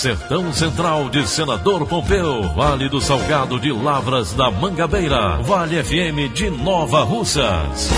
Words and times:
Sertão 0.00 0.50
Central 0.50 1.10
de 1.10 1.28
Senador 1.28 1.86
Pompeu, 1.86 2.54
Vale 2.54 2.88
do 2.88 3.02
Salgado 3.02 3.60
de 3.60 3.70
Lavras 3.70 4.32
da 4.32 4.50
Mangabeira, 4.50 5.36
Vale 5.42 5.84
FM 5.84 6.32
de 6.32 6.48
Nova 6.48 7.02
Russas. 7.02 7.90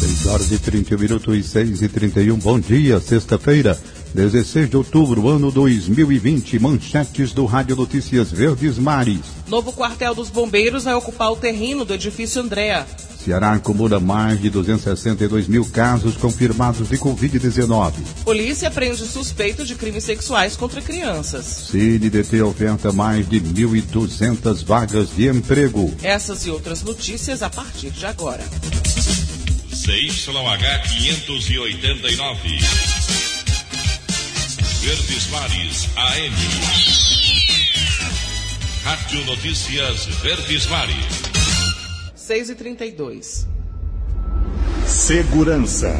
6 0.00 0.26
horas 0.28 0.50
e 0.50 0.58
31 0.58 0.98
minutos 0.98 1.36
e 1.36 1.42
6 1.42 1.82
e 1.82 1.88
31. 1.90 2.38
Bom 2.38 2.58
dia, 2.58 3.00
sexta-feira, 3.00 3.78
16 4.14 4.70
de 4.70 4.78
outubro, 4.78 5.28
ano 5.28 5.52
2020. 5.52 6.58
Manchetes 6.58 7.34
do 7.34 7.44
Rádio 7.44 7.76
Notícias 7.76 8.32
Verdes 8.32 8.78
Mares. 8.78 9.20
Novo 9.46 9.74
quartel 9.74 10.14
dos 10.14 10.30
bombeiros 10.30 10.84
vai 10.84 10.94
ocupar 10.94 11.30
o 11.32 11.36
terreno 11.36 11.84
do 11.84 11.92
edifício 11.92 12.40
Andréa. 12.40 12.86
Ceará 13.24 13.52
acumula 13.52 14.00
mais 14.00 14.40
de 14.40 14.50
262 14.50 15.46
mil 15.46 15.64
casos 15.64 16.16
confirmados 16.16 16.88
de 16.88 16.98
Covid-19. 16.98 17.92
Polícia 18.24 18.70
prende 18.70 19.06
suspeito 19.06 19.64
de 19.64 19.76
crimes 19.76 20.02
sexuais 20.02 20.56
contra 20.56 20.82
crianças. 20.82 21.68
CNDT 21.70 22.42
oferta 22.42 22.90
mais 22.92 23.28
de 23.28 23.40
1.200 23.40 24.64
vagas 24.64 25.14
de 25.14 25.28
emprego. 25.28 25.94
Essas 26.02 26.44
e 26.46 26.50
outras 26.50 26.82
notícias 26.82 27.42
a 27.42 27.50
partir 27.50 27.90
de 27.90 28.04
agora. 28.06 28.42
CYH 29.70 30.82
589. 30.98 32.58
Verdes 34.82 35.26
Mares 35.30 35.88
AM. 35.96 36.34
Rádio 38.84 39.24
Notícias 39.26 40.06
Verdes 40.22 40.66
Mares. 40.66 41.31
6 42.22 42.50
e 42.50 42.54
32 42.54 43.48
Segurança. 44.86 45.92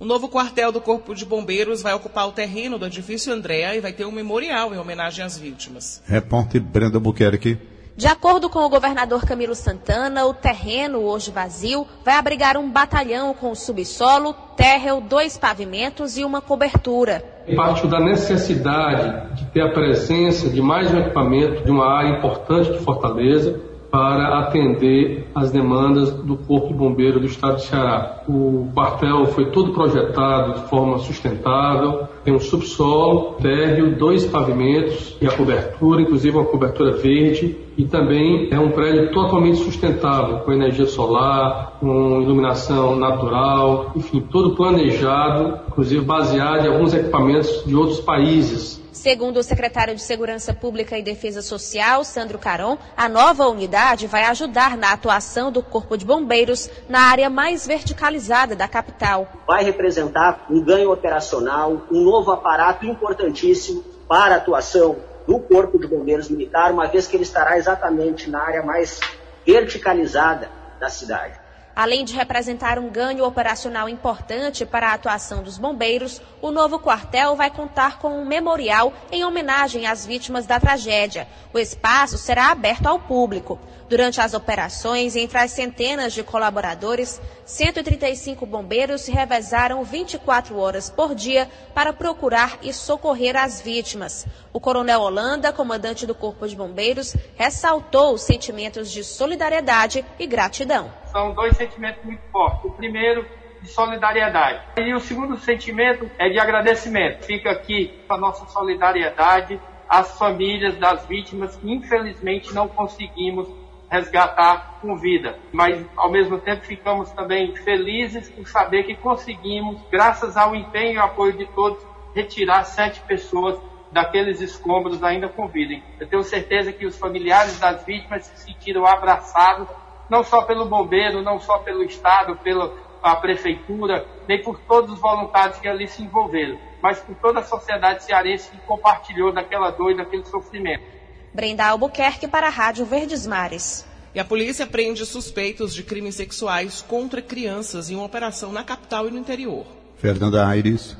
O 0.00 0.06
novo 0.06 0.26
quartel 0.26 0.72
do 0.72 0.80
Corpo 0.80 1.14
de 1.14 1.26
Bombeiros 1.26 1.82
vai 1.82 1.92
ocupar 1.92 2.26
o 2.26 2.32
terreno 2.32 2.78
do 2.78 2.86
edifício 2.86 3.30
Andréa 3.30 3.76
e 3.76 3.82
vai 3.82 3.92
ter 3.92 4.06
um 4.06 4.10
memorial 4.10 4.74
em 4.74 4.78
homenagem 4.78 5.22
às 5.22 5.36
vítimas. 5.36 6.02
Repórter 6.06 6.62
Brenda 6.62 6.98
Buquerque. 6.98 7.58
De 7.94 8.06
acordo 8.06 8.48
com 8.48 8.60
o 8.60 8.70
governador 8.70 9.26
Camilo 9.26 9.54
Santana, 9.54 10.24
o 10.24 10.32
terreno, 10.32 11.00
hoje 11.00 11.30
vazio, 11.30 11.86
vai 12.02 12.14
abrigar 12.14 12.56
um 12.56 12.70
batalhão 12.70 13.34
com 13.34 13.54
subsolo, 13.54 14.32
térreo, 14.56 15.02
dois 15.02 15.36
pavimentos 15.36 16.16
e 16.16 16.24
uma 16.24 16.40
cobertura. 16.40 17.22
Partiu 17.54 17.88
da 17.90 18.00
necessidade 18.00 19.36
de 19.36 19.44
ter 19.50 19.60
a 19.60 19.72
presença 19.72 20.48
de 20.48 20.62
mais 20.62 20.90
um 20.90 20.98
equipamento 21.00 21.62
de 21.62 21.70
uma 21.70 21.86
área 21.86 22.16
importante 22.16 22.72
de 22.72 22.78
Fortaleza, 22.78 23.73
para 23.94 24.40
atender 24.40 25.28
as 25.32 25.52
demandas 25.52 26.10
do 26.10 26.36
Corpo 26.36 26.66
de 26.66 26.74
Bombeiro 26.74 27.20
do 27.20 27.26
Estado 27.26 27.58
de 27.58 27.66
Ceará. 27.66 28.24
O 28.28 28.68
quartel 28.74 29.26
foi 29.26 29.52
todo 29.52 29.72
projetado 29.72 30.54
de 30.54 30.68
forma 30.68 30.98
sustentável, 30.98 32.08
tem 32.24 32.34
um 32.34 32.40
subsolo, 32.40 33.36
térreo, 33.40 33.94
dois 33.94 34.24
pavimentos 34.24 35.16
e 35.20 35.28
a 35.28 35.30
cobertura, 35.30 36.02
inclusive 36.02 36.36
uma 36.36 36.44
cobertura 36.44 36.90
verde, 36.96 37.56
e 37.78 37.84
também 37.84 38.48
é 38.50 38.58
um 38.58 38.72
prédio 38.72 39.12
totalmente 39.12 39.58
sustentável, 39.58 40.38
com 40.38 40.50
energia 40.50 40.86
solar, 40.86 41.76
com 41.78 42.20
iluminação 42.20 42.96
natural, 42.96 43.92
enfim, 43.94 44.20
todo 44.20 44.56
planejado, 44.56 45.60
inclusive 45.68 46.04
baseado 46.04 46.66
em 46.66 46.68
alguns 46.68 46.92
equipamentos 46.92 47.62
de 47.64 47.76
outros 47.76 48.00
países 48.00 48.82
Segundo 48.94 49.38
o 49.38 49.42
secretário 49.42 49.92
de 49.92 50.00
Segurança 50.00 50.54
Pública 50.54 50.96
e 50.96 51.02
Defesa 51.02 51.42
Social, 51.42 52.04
Sandro 52.04 52.38
Caron, 52.38 52.78
a 52.96 53.08
nova 53.08 53.48
unidade 53.48 54.06
vai 54.06 54.22
ajudar 54.22 54.76
na 54.76 54.92
atuação 54.92 55.50
do 55.50 55.64
Corpo 55.64 55.96
de 55.98 56.04
Bombeiros 56.04 56.70
na 56.88 57.00
área 57.00 57.28
mais 57.28 57.66
verticalizada 57.66 58.54
da 58.54 58.68
capital. 58.68 59.26
Vai 59.48 59.64
representar 59.64 60.46
um 60.48 60.62
ganho 60.62 60.92
operacional, 60.92 61.82
um 61.90 62.04
novo 62.04 62.30
aparato 62.30 62.86
importantíssimo 62.86 63.82
para 64.08 64.36
a 64.36 64.38
atuação 64.38 64.96
do 65.26 65.40
Corpo 65.40 65.76
de 65.76 65.88
Bombeiros 65.88 66.28
Militar, 66.28 66.70
uma 66.70 66.86
vez 66.86 67.08
que 67.08 67.16
ele 67.16 67.24
estará 67.24 67.58
exatamente 67.58 68.30
na 68.30 68.40
área 68.40 68.62
mais 68.62 69.00
verticalizada 69.44 70.48
da 70.78 70.88
cidade. 70.88 71.43
Além 71.76 72.04
de 72.04 72.14
representar 72.14 72.78
um 72.78 72.88
ganho 72.88 73.24
operacional 73.24 73.88
importante 73.88 74.64
para 74.64 74.90
a 74.90 74.94
atuação 74.94 75.42
dos 75.42 75.58
bombeiros, 75.58 76.22
o 76.40 76.52
novo 76.52 76.78
quartel 76.78 77.34
vai 77.34 77.50
contar 77.50 77.98
com 77.98 78.20
um 78.20 78.24
memorial 78.24 78.92
em 79.10 79.24
homenagem 79.24 79.84
às 79.84 80.06
vítimas 80.06 80.46
da 80.46 80.60
tragédia. 80.60 81.26
O 81.52 81.58
espaço 81.58 82.16
será 82.16 82.52
aberto 82.52 82.86
ao 82.86 83.00
público. 83.00 83.58
Durante 83.88 84.20
as 84.20 84.34
operações, 84.34 85.16
entre 85.16 85.36
as 85.36 85.50
centenas 85.50 86.12
de 86.12 86.22
colaboradores, 86.22 87.20
135 87.44 88.46
bombeiros 88.46 89.00
se 89.00 89.10
revezaram 89.10 89.82
24 89.82 90.56
horas 90.56 90.88
por 90.88 91.12
dia 91.12 91.50
para 91.74 91.92
procurar 91.92 92.56
e 92.62 92.72
socorrer 92.72 93.36
as 93.36 93.60
vítimas. 93.60 94.26
O 94.52 94.60
coronel 94.60 95.00
Holanda, 95.00 95.52
comandante 95.52 96.06
do 96.06 96.14
Corpo 96.14 96.46
de 96.46 96.54
Bombeiros, 96.54 97.16
ressaltou 97.34 98.14
os 98.14 98.22
sentimentos 98.22 98.92
de 98.92 99.02
solidariedade 99.02 100.04
e 100.20 100.26
gratidão. 100.26 101.03
São 101.14 101.32
dois 101.32 101.56
sentimentos 101.56 102.02
muito 102.02 102.22
fortes. 102.32 102.64
O 102.64 102.70
primeiro, 102.72 103.24
de 103.62 103.68
solidariedade. 103.68 104.64
E 104.76 104.92
o 104.92 104.98
segundo 104.98 105.36
sentimento 105.36 106.10
é 106.18 106.28
de 106.28 106.40
agradecimento. 106.40 107.24
Fica 107.24 107.52
aqui 107.52 108.02
a 108.08 108.18
nossa 108.18 108.44
solidariedade 108.46 109.60
às 109.88 110.18
famílias 110.18 110.76
das 110.76 111.06
vítimas 111.06 111.54
que 111.54 111.72
infelizmente 111.72 112.52
não 112.52 112.66
conseguimos 112.66 113.46
resgatar 113.88 114.80
com 114.80 114.96
vida. 114.96 115.38
Mas, 115.52 115.86
ao 115.96 116.10
mesmo 116.10 116.36
tempo, 116.40 116.66
ficamos 116.66 117.12
também 117.12 117.54
felizes 117.54 118.28
por 118.28 118.48
saber 118.48 118.82
que 118.82 118.96
conseguimos, 118.96 119.80
graças 119.92 120.36
ao 120.36 120.52
empenho 120.56 120.94
e 120.94 120.98
apoio 120.98 121.34
de 121.34 121.46
todos, 121.46 121.80
retirar 122.12 122.64
sete 122.64 123.00
pessoas 123.02 123.56
daqueles 123.92 124.40
escombros 124.40 125.00
ainda 125.04 125.28
com 125.28 125.46
vida. 125.46 125.80
Eu 126.00 126.08
tenho 126.08 126.24
certeza 126.24 126.72
que 126.72 126.84
os 126.84 126.98
familiares 126.98 127.60
das 127.60 127.86
vítimas 127.86 128.26
se 128.26 128.36
sentiram 128.46 128.84
abraçados, 128.84 129.68
não 130.08 130.22
só 130.22 130.42
pelo 130.42 130.66
bombeiro, 130.66 131.22
não 131.22 131.40
só 131.40 131.58
pelo 131.58 131.82
Estado, 131.82 132.36
pela 132.36 132.72
prefeitura, 133.20 134.06
nem 134.26 134.42
por 134.42 134.58
todos 134.60 134.94
os 134.94 135.00
voluntários 135.00 135.58
que 135.58 135.68
ali 135.68 135.86
se 135.86 136.02
envolveram, 136.02 136.58
mas 136.82 136.98
por 137.00 137.14
toda 137.16 137.40
a 137.40 137.44
sociedade 137.44 138.04
cearense 138.04 138.50
que 138.50 138.58
compartilhou 138.66 139.32
daquela 139.32 139.70
dor 139.70 139.92
e 139.92 139.96
daquele 139.96 140.24
sofrimento. 140.24 140.84
Brenda 141.32 141.66
Albuquerque 141.66 142.28
para 142.28 142.46
a 142.46 142.50
Rádio 142.50 142.86
Verdes 142.86 143.26
Mares. 143.26 143.86
E 144.14 144.20
a 144.20 144.24
polícia 144.24 144.66
prende 144.66 145.04
suspeitos 145.04 145.74
de 145.74 145.82
crimes 145.82 146.14
sexuais 146.14 146.80
contra 146.80 147.20
crianças 147.20 147.90
em 147.90 147.96
uma 147.96 148.04
operação 148.04 148.52
na 148.52 148.62
capital 148.62 149.08
e 149.08 149.10
no 149.10 149.18
interior. 149.18 149.66
Fernanda 149.96 150.46
Aires. 150.46 150.96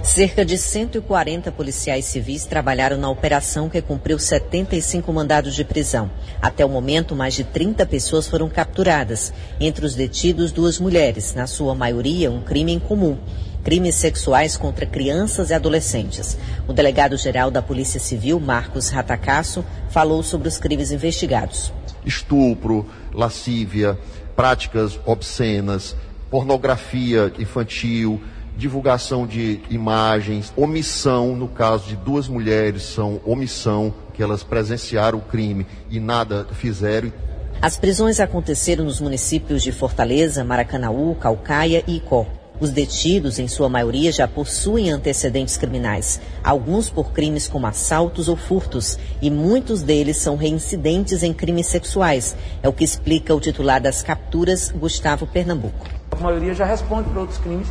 Cerca 0.00 0.44
de 0.44 0.56
140 0.56 1.52
policiais 1.52 2.04
civis 2.06 2.44
trabalharam 2.44 2.96
na 2.96 3.10
operação 3.10 3.68
que 3.68 3.82
cumpriu 3.82 4.18
75 4.18 5.12
mandados 5.12 5.54
de 5.54 5.64
prisão. 5.64 6.10
Até 6.40 6.64
o 6.64 6.68
momento, 6.68 7.14
mais 7.14 7.34
de 7.34 7.44
30 7.44 7.84
pessoas 7.86 8.28
foram 8.28 8.48
capturadas. 8.48 9.32
Entre 9.60 9.84
os 9.84 9.94
detidos, 9.94 10.52
duas 10.52 10.78
mulheres, 10.78 11.34
na 11.34 11.46
sua 11.46 11.74
maioria 11.74 12.30
um 12.30 12.42
crime 12.42 12.72
em 12.72 12.78
comum 12.78 13.18
crimes 13.62 13.94
sexuais 13.94 14.56
contra 14.56 14.84
crianças 14.84 15.50
e 15.50 15.54
adolescentes. 15.54 16.36
O 16.66 16.72
delegado-geral 16.72 17.50
da 17.50 17.62
Polícia 17.62 18.00
Civil, 18.00 18.40
Marcos 18.40 18.88
Ratacasso, 18.88 19.64
falou 19.88 20.22
sobre 20.22 20.48
os 20.48 20.58
crimes 20.58 20.90
investigados. 20.90 21.72
Estupro, 22.04 22.86
lascívia, 23.12 23.98
práticas 24.34 24.98
obscenas, 25.06 25.94
pornografia 26.30 27.32
infantil, 27.38 28.20
divulgação 28.62 29.26
de 29.26 29.60
imagens, 29.68 30.52
omissão, 30.56 31.34
no 31.34 31.48
caso 31.48 31.88
de 31.88 31.96
duas 31.96 32.28
mulheres, 32.28 32.84
são 32.84 33.20
omissão, 33.24 33.92
que 34.14 34.22
elas 34.22 34.44
presenciaram 34.44 35.18
o 35.18 35.22
crime 35.22 35.66
e 35.90 35.98
nada 35.98 36.46
fizeram. 36.52 37.12
As 37.60 37.76
prisões 37.76 38.20
aconteceram 38.20 38.84
nos 38.84 39.00
municípios 39.00 39.64
de 39.64 39.72
Fortaleza, 39.72 40.44
Maracanaú, 40.44 41.16
Calcaia 41.16 41.82
e 41.88 41.96
Icó. 41.96 42.24
Os 42.60 42.70
detidos, 42.70 43.40
em 43.40 43.48
sua 43.48 43.68
maioria, 43.68 44.12
já 44.12 44.28
possuem 44.28 44.92
antecedentes 44.92 45.56
criminais, 45.56 46.20
alguns 46.44 46.88
por 46.88 47.10
crimes 47.10 47.48
como 47.48 47.66
assaltos 47.66 48.28
ou 48.28 48.36
furtos, 48.36 48.96
e 49.20 49.28
muitos 49.28 49.82
deles 49.82 50.18
são 50.18 50.36
reincidentes 50.36 51.24
em 51.24 51.32
crimes 51.32 51.66
sexuais. 51.66 52.36
É 52.62 52.68
o 52.68 52.72
que 52.72 52.84
explica 52.84 53.34
o 53.34 53.40
titular 53.40 53.80
das 53.80 54.04
capturas, 54.04 54.70
Gustavo 54.70 55.26
Pernambuco. 55.26 55.84
A 56.12 56.16
maioria 56.22 56.54
já 56.54 56.64
responde 56.64 57.08
por 57.08 57.18
outros 57.18 57.38
crimes, 57.38 57.66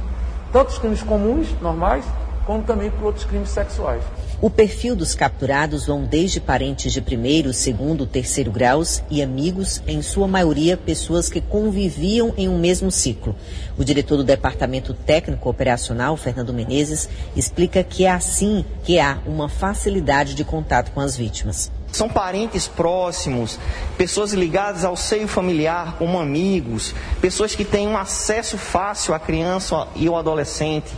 tanto 0.51 0.69
os 0.69 0.77
crimes 0.77 1.01
comuns, 1.01 1.47
normais, 1.61 2.05
como 2.45 2.63
também 2.63 2.91
por 2.91 3.05
outros 3.05 3.25
crimes 3.25 3.49
sexuais. 3.49 4.03
O 4.41 4.49
perfil 4.49 4.95
dos 4.95 5.13
capturados 5.13 5.85
vão 5.85 6.03
desde 6.03 6.39
parentes 6.39 6.91
de 6.91 6.99
primeiro, 6.99 7.53
segundo, 7.53 8.07
terceiro 8.07 8.49
graus 8.49 9.03
e 9.07 9.21
amigos, 9.21 9.83
em 9.85 10.01
sua 10.01 10.27
maioria 10.27 10.75
pessoas 10.75 11.29
que 11.29 11.39
conviviam 11.39 12.33
em 12.35 12.49
um 12.49 12.57
mesmo 12.57 12.91
ciclo. 12.91 13.35
O 13.77 13.83
diretor 13.83 14.17
do 14.17 14.23
Departamento 14.23 14.95
Técnico 14.95 15.47
Operacional, 15.47 16.17
Fernando 16.17 16.51
Menezes, 16.51 17.07
explica 17.35 17.83
que 17.83 18.05
é 18.05 18.09
assim 18.09 18.65
que 18.83 18.99
há 18.99 19.19
uma 19.27 19.47
facilidade 19.47 20.33
de 20.33 20.43
contato 20.43 20.91
com 20.91 20.99
as 20.99 21.15
vítimas. 21.15 21.71
São 21.91 22.09
parentes 22.09 22.67
próximos, 22.67 23.59
pessoas 23.95 24.33
ligadas 24.33 24.83
ao 24.83 24.97
seio 24.97 25.27
familiar, 25.27 25.97
como 25.99 26.19
amigos, 26.19 26.95
pessoas 27.21 27.53
que 27.53 27.63
têm 27.63 27.87
um 27.87 27.95
acesso 27.95 28.57
fácil 28.57 29.13
à 29.13 29.19
criança 29.19 29.87
e 29.95 30.07
ao 30.07 30.17
adolescente. 30.17 30.91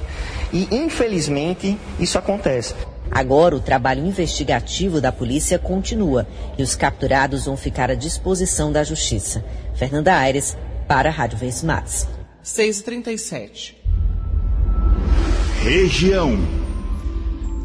E, 0.54 0.66
infelizmente, 0.72 1.78
isso 2.00 2.18
acontece. 2.18 2.74
Agora, 3.14 3.56
o 3.56 3.60
trabalho 3.60 4.04
investigativo 4.04 5.00
da 5.00 5.12
polícia 5.12 5.60
continua 5.60 6.28
e 6.58 6.64
os 6.64 6.76
capturados 6.76 7.46
vão 7.46 7.56
ficar 7.56 7.92
à 7.92 7.94
disposição 7.94 8.72
da 8.72 8.84
Justiça. 8.84 9.46
Fernanda 9.76 10.16
Aires, 10.16 10.58
para 10.88 11.10
a 11.10 11.12
Rádio 11.12 11.38
Vez 11.38 11.62
Mais. 11.62 12.08
6h37. 12.44 13.76
Região. 15.62 16.40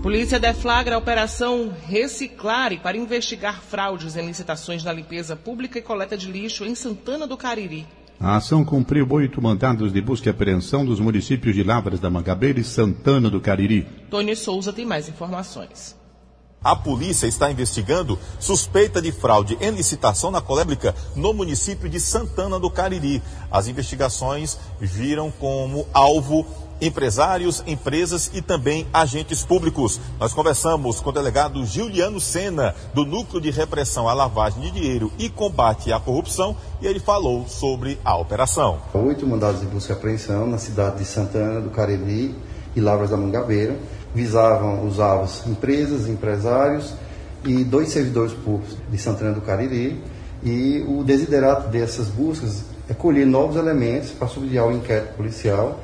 Polícia 0.02 0.38
deflagra 0.38 0.96
a 0.96 0.98
operação 0.98 1.74
Reciclare 1.86 2.78
para 2.78 2.98
investigar 2.98 3.62
fraudes 3.62 4.16
em 4.16 4.26
licitações 4.26 4.84
na 4.84 4.92
limpeza 4.92 5.34
pública 5.34 5.78
e 5.78 5.82
coleta 5.82 6.14
de 6.14 6.30
lixo 6.30 6.66
em 6.66 6.74
Santana 6.74 7.26
do 7.26 7.38
Cariri. 7.38 7.86
A 8.20 8.34
ação 8.34 8.64
cumpriu 8.64 9.06
oito 9.10 9.40
mandados 9.40 9.92
de 9.92 10.00
busca 10.00 10.28
e 10.28 10.30
apreensão 10.30 10.84
dos 10.84 10.98
municípios 10.98 11.54
de 11.54 11.62
Lavras 11.62 12.00
da 12.00 12.10
Mangabeira 12.10 12.58
e 12.58 12.64
Santana 12.64 13.30
do 13.30 13.40
Cariri. 13.40 13.86
Tony 14.10 14.34
Souza 14.34 14.72
tem 14.72 14.84
mais 14.84 15.08
informações. 15.08 15.96
A 16.62 16.74
polícia 16.74 17.28
está 17.28 17.48
investigando 17.48 18.18
suspeita 18.40 19.00
de 19.00 19.12
fraude 19.12 19.56
em 19.60 19.70
licitação 19.70 20.32
na 20.32 20.40
colérica 20.40 20.92
no 21.14 21.32
município 21.32 21.88
de 21.88 22.00
Santana 22.00 22.58
do 22.58 22.68
Cariri. 22.68 23.22
As 23.48 23.68
investigações 23.68 24.58
viram 24.80 25.30
como 25.30 25.86
alvo 25.94 26.44
empresários, 26.80 27.62
empresas 27.66 28.30
e 28.32 28.40
também 28.40 28.86
agentes 28.92 29.44
públicos. 29.44 30.00
Nós 30.18 30.32
conversamos 30.32 31.00
com 31.00 31.10
o 31.10 31.12
delegado 31.12 31.64
Juliano 31.64 32.20
Sena, 32.20 32.74
do 32.94 33.04
Núcleo 33.04 33.40
de 33.40 33.50
Repressão 33.50 34.08
à 34.08 34.14
Lavagem 34.14 34.62
de 34.62 34.70
Dinheiro 34.70 35.12
e 35.18 35.28
Combate 35.28 35.92
à 35.92 35.98
Corrupção, 35.98 36.56
e 36.80 36.86
ele 36.86 37.00
falou 37.00 37.46
sobre 37.48 37.98
a 38.04 38.16
operação. 38.16 38.78
Oito 38.94 39.26
mandados 39.26 39.60
de 39.60 39.66
busca 39.66 39.92
e 39.92 39.96
apreensão 39.96 40.46
na 40.46 40.58
cidade 40.58 40.98
de 40.98 41.04
Santana 41.04 41.60
do 41.60 41.70
Cariri 41.70 42.34
e 42.74 42.80
Lavras 42.80 43.10
da 43.10 43.16
Mangabeira 43.16 43.76
visavam 44.14 44.86
os 44.86 45.00
alvos 45.00 45.46
empresas, 45.46 46.08
empresários 46.08 46.94
e 47.44 47.64
dois 47.64 47.90
servidores 47.90 48.32
públicos 48.32 48.76
de 48.90 48.98
Santana 48.98 49.32
do 49.32 49.40
Cariri. 49.40 50.00
E 50.42 50.84
o 50.86 51.02
desiderato 51.02 51.68
dessas 51.68 52.06
buscas 52.06 52.62
é 52.88 52.94
colher 52.94 53.26
novos 53.26 53.56
elementos 53.56 54.10
para 54.10 54.28
subsidiar 54.28 54.66
o 54.66 54.72
inquérito 54.72 55.14
policial 55.14 55.80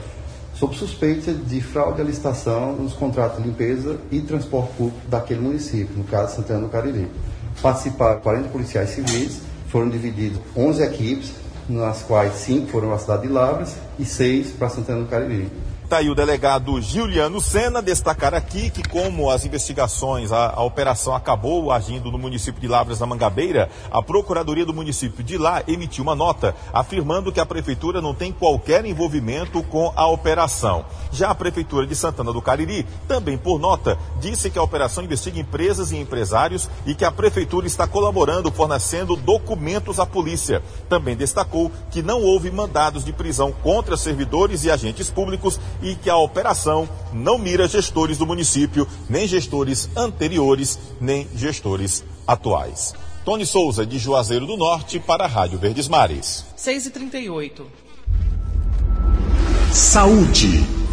sob 0.65 0.77
suspeita 0.77 1.31
de 1.31 1.61
fraude 1.61 2.01
à 2.01 2.05
licitação 2.05 2.75
nos 2.75 2.95
contratos 2.95 3.43
de 3.43 3.49
limpeza 3.49 3.99
e 4.11 4.21
transporte 4.21 4.73
público 4.75 4.99
daquele 5.09 5.41
município, 5.41 5.95
no 5.95 6.05
caso 6.05 6.37
Santana 6.37 6.61
do 6.61 6.69
Cariri. 6.69 7.07
Participaram 7.61 8.21
40 8.21 8.49
policiais 8.49 8.91
civis, 8.91 9.43
foram 9.69 9.91
divididos 9.91 10.41
11 10.57 10.83
equipes, 10.83 11.33
nas 11.69 12.03
quais 12.03 12.33
5 12.37 12.69
foram 12.69 12.95
a 12.95 12.99
cidade 12.99 13.23
de 13.23 13.29
Lavras 13.29 13.77
e 13.99 14.07
6 14.07 14.53
para 14.53 14.71
Santana 14.71 15.03
do 15.03 15.07
Cariri. 15.07 15.51
Está 15.95 16.01
aí 16.01 16.11
o 16.11 16.15
delegado 16.17 16.83
Giuliano 16.83 17.41
Sena 17.41 17.81
destacar 17.81 18.35
aqui 18.35 18.69
que, 18.69 18.83
como 18.83 19.31
as 19.31 19.45
investigações, 19.45 20.33
a, 20.33 20.51
a, 20.51 20.65
operação 20.65 21.15
acabou 21.15 21.71
agindo 21.71 22.11
no 22.11 22.19
município 22.19 22.61
de 22.61 22.67
Lavras 22.67 22.99
da 22.99 23.07
Mangabeira, 23.07 23.71
a 23.93 24.03
Procuradoria 24.03 24.67
do 24.67 24.75
município 24.75 25.23
de 25.23 25.39
lá 25.39 25.63
emitiu 25.69 26.03
uma 26.03 26.17
nota 26.17 26.53
afirmando 26.73 27.31
que 27.31 27.39
a 27.39 27.47
Prefeitura 27.47 28.03
não 28.03 28.13
tem 28.13 28.33
qualquer 28.33 28.85
envolvimento 28.85 29.63
com 29.63 29.93
a 29.95 30.09
operação. 30.09 30.85
Já 31.13 31.31
a 31.31 31.35
Prefeitura 31.37 31.87
de 31.87 31.95
Santana 31.95 32.33
do 32.33 32.43
Cariri, 32.43 32.85
também 33.07 33.39
por 33.39 33.61
nota, 33.61 33.97
disse 34.21 34.51
que 34.51 34.59
a 34.59 34.65
operação 34.65 35.05
investiga 35.05 35.39
empresas 35.39 35.93
e 35.93 35.97
empresários 35.97 36.69
e 36.85 36.93
que 36.97 37.05
a 37.05 37.13
Prefeitura 37.13 37.69
está 37.69 37.87
colaborando, 37.87 38.51
fornecendo 38.51 39.15
documentos 39.15 40.01
à 40.01 40.05
polícia. 40.05 40.61
Também 40.89 41.15
destacou 41.15 41.71
que 41.93 42.03
não 42.03 42.21
houve 42.21 42.51
mandados 42.51 43.05
de 43.05 43.13
prisão 43.13 43.53
contra 43.63 43.97
servidores 43.97 44.65
e 44.65 44.73
agentes 44.73 45.09
públicos 45.09 45.61
e 45.85 45.95
que 45.95 46.09
a 46.09 46.17
operação 46.17 46.89
não 47.13 47.39
mira 47.39 47.69
gestores 47.69 48.17
do 48.17 48.27
município, 48.27 48.89
nem 49.09 49.29
gestores 49.29 49.89
anteriores, 49.95 50.79
nem 50.99 51.29
gestores 51.37 52.03
atuais. 52.27 52.95
Tony 53.25 53.45
Souza, 53.45 53.87
de 53.87 53.99
Juazeiro 53.99 54.47
do 54.47 54.57
Norte, 54.57 54.99
para 54.99 55.25
a 55.25 55.29
Rádio 55.29 55.59
Verdes 55.59 55.87
Mares. 55.87 56.45
6h38. 56.57 57.63
Saúde. 59.73 60.84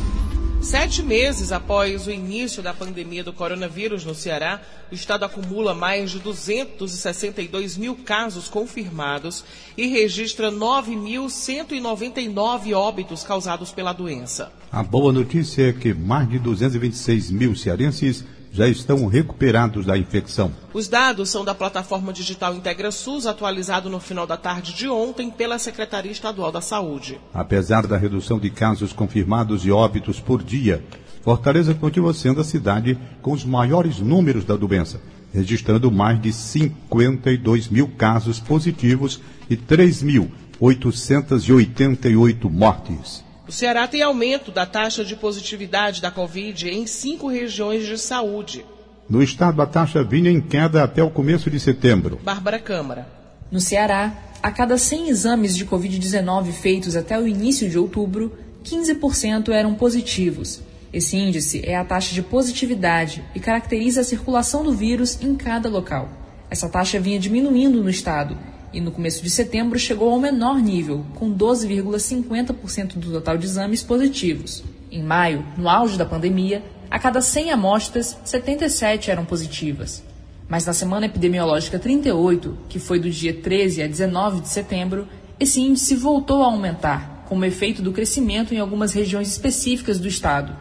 Sete 0.61 1.01
meses 1.01 1.51
após 1.51 2.05
o 2.05 2.11
início 2.11 2.61
da 2.61 2.71
pandemia 2.71 3.23
do 3.23 3.33
coronavírus 3.33 4.05
no 4.05 4.13
Ceará, 4.13 4.61
o 4.91 4.95
estado 4.95 5.25
acumula 5.25 5.73
mais 5.73 6.11
de 6.11 6.19
262 6.19 7.77
mil 7.77 7.95
casos 7.95 8.47
confirmados 8.47 9.43
e 9.75 9.87
registra 9.87 10.51
9.199 10.51 12.75
óbitos 12.75 13.23
causados 13.23 13.71
pela 13.71 13.91
doença. 13.91 14.51
A 14.71 14.83
boa 14.83 15.11
notícia 15.11 15.69
é 15.69 15.73
que 15.73 15.95
mais 15.95 16.29
de 16.29 16.37
226 16.37 17.31
mil 17.31 17.55
cearenses 17.55 18.23
já 18.51 18.67
estão 18.67 19.07
recuperados 19.07 19.85
da 19.85 19.97
infecção. 19.97 20.51
Os 20.73 20.87
dados 20.87 21.29
são 21.29 21.45
da 21.45 21.55
plataforma 21.55 22.11
digital 22.11 22.53
IntegraSUS, 22.53 23.25
atualizado 23.25 23.89
no 23.89 23.99
final 23.99 24.27
da 24.27 24.37
tarde 24.37 24.73
de 24.73 24.89
ontem 24.89 25.31
pela 25.31 25.57
Secretaria 25.57 26.11
Estadual 26.11 26.51
da 26.51 26.61
Saúde. 26.61 27.19
Apesar 27.33 27.87
da 27.87 27.97
redução 27.97 28.37
de 28.37 28.49
casos 28.49 28.91
confirmados 28.91 29.65
e 29.65 29.71
óbitos 29.71 30.19
por 30.19 30.43
dia, 30.43 30.83
Fortaleza 31.21 31.73
continua 31.73 32.13
sendo 32.13 32.41
a 32.41 32.43
cidade 32.43 32.99
com 33.21 33.31
os 33.31 33.45
maiores 33.45 33.99
números 33.99 34.43
da 34.43 34.55
doença, 34.55 34.99
registrando 35.31 35.91
mais 35.91 36.19
de 36.19 36.33
52 36.33 37.69
mil 37.69 37.87
casos 37.87 38.39
positivos 38.39 39.21
e 39.49 39.55
3.888 39.55 42.49
mortes. 42.49 43.23
O 43.51 43.53
Ceará 43.53 43.85
tem 43.85 44.01
aumento 44.01 44.49
da 44.49 44.65
taxa 44.65 45.03
de 45.03 45.13
positividade 45.13 46.01
da 46.01 46.09
Covid 46.09 46.69
em 46.69 46.87
cinco 46.87 47.27
regiões 47.27 47.85
de 47.85 47.97
saúde. 47.97 48.63
No 49.09 49.21
estado, 49.21 49.61
a 49.61 49.65
taxa 49.65 50.01
vinha 50.05 50.31
em 50.31 50.39
queda 50.39 50.81
até 50.81 51.03
o 51.03 51.09
começo 51.09 51.51
de 51.51 51.59
setembro. 51.59 52.17
Bárbara 52.23 52.57
Câmara. 52.57 53.05
No 53.51 53.59
Ceará, 53.59 54.13
a 54.41 54.49
cada 54.51 54.77
100 54.77 55.09
exames 55.09 55.57
de 55.57 55.65
Covid-19 55.65 56.49
feitos 56.53 56.95
até 56.95 57.19
o 57.19 57.27
início 57.27 57.69
de 57.69 57.77
outubro, 57.77 58.37
15% 58.63 59.49
eram 59.49 59.75
positivos. 59.75 60.61
Esse 60.93 61.17
índice 61.17 61.61
é 61.65 61.75
a 61.75 61.83
taxa 61.83 62.13
de 62.13 62.21
positividade 62.21 63.21
e 63.35 63.39
caracteriza 63.41 63.99
a 63.99 64.05
circulação 64.05 64.63
do 64.63 64.71
vírus 64.71 65.21
em 65.21 65.35
cada 65.35 65.67
local. 65.67 66.07
Essa 66.49 66.69
taxa 66.69 67.01
vinha 67.01 67.19
diminuindo 67.19 67.83
no 67.83 67.89
estado 67.89 68.37
e 68.73 68.79
no 68.79 68.91
começo 68.91 69.23
de 69.23 69.29
setembro 69.29 69.77
chegou 69.77 70.11
ao 70.11 70.19
menor 70.19 70.59
nível, 70.59 71.05
com 71.15 71.33
12,50% 71.33 72.93
do 72.95 73.11
total 73.11 73.37
de 73.37 73.45
exames 73.45 73.83
positivos. 73.83 74.63
Em 74.91 75.03
maio, 75.03 75.45
no 75.57 75.69
auge 75.69 75.97
da 75.97 76.05
pandemia, 76.05 76.63
a 76.89 76.99
cada 76.99 77.21
100 77.21 77.51
amostras, 77.51 78.17
77 78.23 79.11
eram 79.11 79.25
positivas. 79.25 80.03
Mas 80.47 80.65
na 80.65 80.73
semana 80.73 81.05
epidemiológica 81.05 81.79
38, 81.79 82.57
que 82.67 82.79
foi 82.79 82.99
do 82.99 83.09
dia 83.09 83.33
13 83.33 83.83
a 83.83 83.87
19 83.87 84.41
de 84.41 84.49
setembro, 84.49 85.07
esse 85.39 85.61
índice 85.61 85.95
voltou 85.95 86.43
a 86.43 86.47
aumentar, 86.47 87.25
como 87.27 87.45
efeito 87.45 87.81
do 87.81 87.93
crescimento 87.93 88.53
em 88.53 88.59
algumas 88.59 88.93
regiões 88.93 89.29
específicas 89.29 89.97
do 89.97 90.07
estado. 90.07 90.55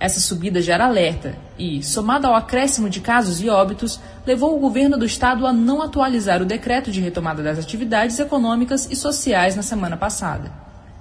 Essa 0.00 0.20
subida 0.20 0.60
gera 0.60 0.86
alerta 0.86 1.38
e, 1.58 1.82
somada 1.82 2.28
ao 2.28 2.34
acréscimo 2.34 2.90
de 2.90 3.00
casos 3.00 3.40
e 3.40 3.48
óbitos, 3.48 4.00
levou 4.26 4.56
o 4.56 4.60
governo 4.60 4.98
do 4.98 5.04
estado 5.04 5.46
a 5.46 5.52
não 5.52 5.82
atualizar 5.82 6.42
o 6.42 6.46
decreto 6.46 6.90
de 6.90 7.00
retomada 7.00 7.42
das 7.42 7.58
atividades 7.58 8.18
econômicas 8.18 8.88
e 8.90 8.96
sociais 8.96 9.56
na 9.56 9.62
semana 9.62 9.96
passada. 9.96 10.52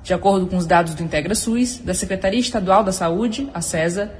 De 0.03 0.13
acordo 0.13 0.45
com 0.47 0.57
os 0.57 0.65
dados 0.65 0.93
do 0.93 1.03
IntegraSUS, 1.03 1.79
da 1.79 1.93
Secretaria 1.93 2.39
Estadual 2.39 2.83
da 2.83 2.91
Saúde, 2.91 3.49
a 3.53 3.61
CESA, 3.61 4.11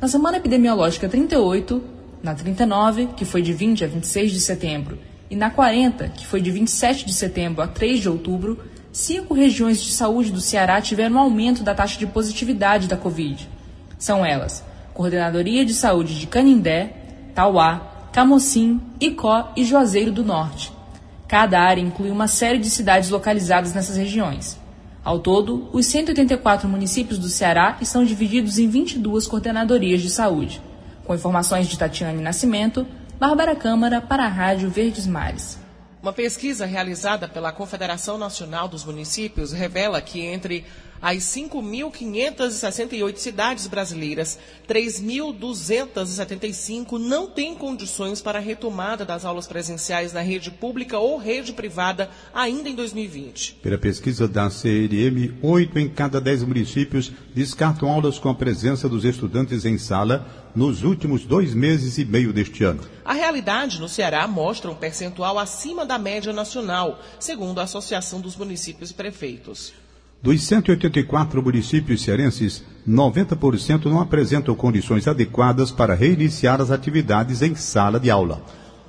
na 0.00 0.08
semana 0.08 0.36
epidemiológica 0.36 1.08
38, 1.08 1.82
na 2.22 2.34
39, 2.34 3.08
que 3.16 3.24
foi 3.24 3.42
de 3.42 3.52
20 3.52 3.84
a 3.84 3.88
26 3.88 4.32
de 4.32 4.40
setembro, 4.40 4.98
e 5.28 5.34
na 5.34 5.50
40, 5.50 6.08
que 6.10 6.26
foi 6.26 6.40
de 6.40 6.50
27 6.50 7.06
de 7.06 7.12
setembro 7.12 7.62
a 7.62 7.66
3 7.66 8.00
de 8.00 8.08
outubro, 8.08 8.62
cinco 8.92 9.34
regiões 9.34 9.82
de 9.82 9.90
saúde 9.90 10.30
do 10.30 10.40
Ceará 10.40 10.80
tiveram 10.80 11.16
um 11.16 11.18
aumento 11.18 11.62
da 11.62 11.74
taxa 11.74 11.98
de 11.98 12.06
positividade 12.06 12.86
da 12.86 12.96
Covid. 12.96 13.48
São 13.98 14.24
elas: 14.24 14.62
Coordenadoria 14.94 15.64
de 15.64 15.74
Saúde 15.74 16.18
de 16.18 16.26
Canindé, 16.26 16.94
Tauá, 17.34 18.08
Camocim, 18.12 18.80
Icó 19.00 19.52
e 19.56 19.64
Juazeiro 19.64 20.12
do 20.12 20.24
Norte. 20.24 20.72
Cada 21.26 21.60
área 21.60 21.80
inclui 21.80 22.10
uma 22.10 22.28
série 22.28 22.58
de 22.58 22.68
cidades 22.68 23.08
localizadas 23.08 23.72
nessas 23.72 23.96
regiões. 23.96 24.60
Ao 25.04 25.18
todo, 25.18 25.68
os 25.72 25.86
184 25.86 26.68
municípios 26.68 27.18
do 27.18 27.28
Ceará 27.28 27.78
estão 27.80 28.04
divididos 28.04 28.58
em 28.58 28.68
22 28.68 29.26
coordenadorias 29.26 30.00
de 30.00 30.10
saúde. 30.10 30.60
Com 31.04 31.14
informações 31.14 31.66
de 31.66 31.78
Tatiane 31.78 32.22
Nascimento, 32.22 32.86
Bárbara 33.18 33.56
Câmara 33.56 34.00
para 34.00 34.24
a 34.24 34.28
Rádio 34.28 34.70
Verdes 34.70 35.06
Mares. 35.06 35.58
Uma 36.02 36.12
pesquisa 36.12 36.66
realizada 36.66 37.28
pela 37.28 37.52
Confederação 37.52 38.18
Nacional 38.18 38.68
dos 38.68 38.84
Municípios 38.84 39.52
revela 39.52 40.00
que 40.00 40.20
entre 40.20 40.64
as 41.02 41.24
5.568 41.24 43.16
cidades 43.16 43.66
brasileiras, 43.66 44.38
3.275 44.68 46.92
não 46.92 47.26
têm 47.26 47.56
condições 47.56 48.22
para 48.22 48.38
a 48.38 48.42
retomada 48.42 49.04
das 49.04 49.24
aulas 49.24 49.48
presenciais 49.48 50.12
na 50.12 50.20
rede 50.20 50.52
pública 50.52 51.00
ou 51.00 51.18
rede 51.18 51.52
privada 51.52 52.08
ainda 52.32 52.68
em 52.68 52.76
2020. 52.76 53.58
Pela 53.60 53.76
pesquisa 53.76 54.28
da 54.28 54.48
CRM, 54.48 55.34
oito 55.42 55.76
em 55.76 55.88
cada 55.88 56.20
dez 56.20 56.44
municípios 56.44 57.10
descartam 57.34 57.90
aulas 57.90 58.20
com 58.20 58.28
a 58.28 58.34
presença 58.34 58.88
dos 58.88 59.04
estudantes 59.04 59.64
em 59.64 59.76
sala 59.76 60.24
nos 60.54 60.84
últimos 60.84 61.24
dois 61.24 61.52
meses 61.52 61.98
e 61.98 62.04
meio 62.04 62.32
deste 62.32 62.62
ano. 62.62 62.80
A 63.04 63.12
realidade 63.12 63.80
no 63.80 63.88
Ceará 63.88 64.28
mostra 64.28 64.70
um 64.70 64.76
percentual 64.76 65.36
acima 65.38 65.84
da 65.84 65.98
média 65.98 66.32
nacional, 66.32 67.00
segundo 67.18 67.58
a 67.58 67.64
Associação 67.64 68.20
dos 68.20 68.36
Municípios 68.36 68.90
e 68.90 68.94
Prefeitos. 68.94 69.72
Dos 70.22 70.40
184 70.44 71.42
municípios 71.42 72.00
cearenses, 72.02 72.62
90% 72.88 73.86
não 73.86 74.00
apresentam 74.00 74.54
condições 74.54 75.08
adequadas 75.08 75.72
para 75.72 75.96
reiniciar 75.96 76.60
as 76.60 76.70
atividades 76.70 77.42
em 77.42 77.56
sala 77.56 77.98
de 77.98 78.08
aula. 78.08 78.40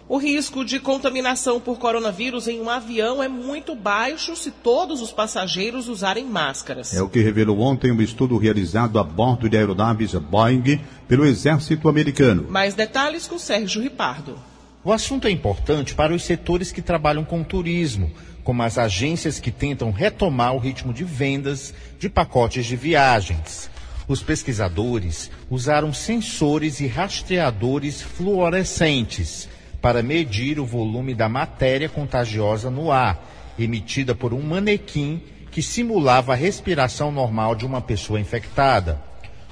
O 0.07 0.17
risco 0.19 0.63
de 0.63 0.79
contaminação 0.79 1.59
por 1.59 1.79
coronavírus 1.79 2.47
em 2.47 2.61
um 2.61 2.69
avião 2.69 3.23
é 3.23 3.27
muito 3.27 3.73
baixo 3.73 4.35
se 4.35 4.51
todos 4.51 5.01
os 5.01 5.11
passageiros 5.11 5.89
usarem 5.89 6.23
máscaras. 6.23 6.93
É 6.93 7.01
o 7.01 7.09
que 7.09 7.21
revelou 7.21 7.61
ontem 7.61 7.91
um 7.91 7.99
estudo 7.99 8.37
realizado 8.37 8.99
a 8.99 9.03
bordo 9.03 9.49
de 9.49 9.57
aeronaves 9.57 10.13
Boeing 10.13 10.79
pelo 11.07 11.25
Exército 11.25 11.89
Americano. 11.89 12.45
Mais 12.47 12.75
detalhes 12.75 13.27
com 13.27 13.39
Sérgio 13.39 13.81
Ripardo. 13.81 14.52
O 14.85 14.91
assunto 14.91 15.27
é 15.29 15.31
importante 15.31 15.95
para 15.95 16.13
os 16.13 16.23
setores 16.23 16.71
que 16.71 16.81
trabalham 16.81 17.23
com 17.23 17.41
turismo, 17.41 18.11
como 18.43 18.63
as 18.63 18.77
agências 18.77 19.39
que 19.39 19.49
tentam 19.49 19.91
retomar 19.91 20.53
o 20.53 20.59
ritmo 20.59 20.93
de 20.93 21.05
vendas 21.05 21.73
de 21.97 22.09
pacotes 22.09 22.65
de 22.65 22.75
viagens. 22.75 23.69
Os 24.09 24.21
pesquisadores 24.21 25.31
usaram 25.49 25.93
sensores 25.93 26.81
e 26.81 26.87
rastreadores 26.87 28.01
fluorescentes 28.01 29.47
para 29.81 30.03
medir 30.03 30.59
o 30.59 30.65
volume 30.65 31.13
da 31.13 31.29
matéria 31.29 31.87
contagiosa 31.87 32.69
no 32.69 32.91
ar, 32.91 33.25
emitida 33.57 34.13
por 34.13 34.33
um 34.33 34.41
manequim 34.41 35.21
que 35.49 35.61
simulava 35.61 36.33
a 36.33 36.35
respiração 36.35 37.09
normal 37.09 37.55
de 37.55 37.65
uma 37.65 37.79
pessoa 37.79 38.19
infectada. 38.19 39.01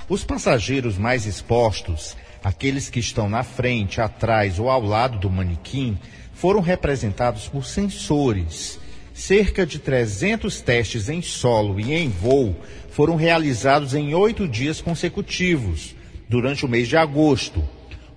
Os 0.10 0.26
passageiros 0.26 0.98
mais 0.98 1.26
expostos, 1.26 2.18
aqueles 2.44 2.90
que 2.90 3.00
estão 3.00 3.30
na 3.30 3.44
frente, 3.44 4.02
atrás 4.02 4.60
ou 4.60 4.70
ao 4.70 4.84
lado 4.84 5.20
do 5.20 5.30
manequim, 5.30 5.98
foram 6.34 6.60
representados 6.60 7.48
por 7.48 7.66
sensores 7.66 8.82
cerca 9.14 9.66
de 9.66 9.78
300 9.78 10.62
testes 10.62 11.10
em 11.10 11.22
solo 11.22 11.78
e 11.80 11.94
em 11.94 12.10
voo 12.10 12.56
foram 12.90 13.16
realizados 13.16 13.94
em 13.94 14.16
oito 14.16 14.48
dias 14.48 14.82
consecutivos, 14.82 15.96
durante 16.28 16.66
o 16.66 16.70
mês 16.70 16.88
de 16.88 16.98
agosto. 16.98 17.64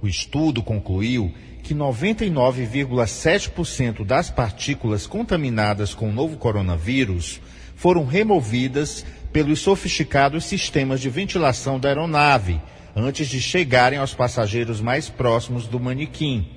O 0.00 0.08
estudo 0.08 0.62
concluiu 0.62 1.30
que 1.62 1.74
99,7% 1.74 4.02
das 4.04 4.30
partículas 4.30 5.06
contaminadas 5.06 5.92
com 5.94 6.08
o 6.08 6.12
novo 6.12 6.36
coronavírus 6.36 7.40
foram 7.74 8.06
removidas 8.06 9.04
pelos 9.32 9.58
sofisticados 9.60 10.44
sistemas 10.44 11.00
de 11.00 11.10
ventilação 11.10 11.80
da 11.80 11.88
aeronave 11.88 12.60
antes 12.94 13.28
de 13.28 13.40
chegarem 13.40 13.98
aos 13.98 14.14
passageiros 14.14 14.80
mais 14.80 15.08
próximos 15.08 15.66
do 15.66 15.80
manequim. 15.80 16.48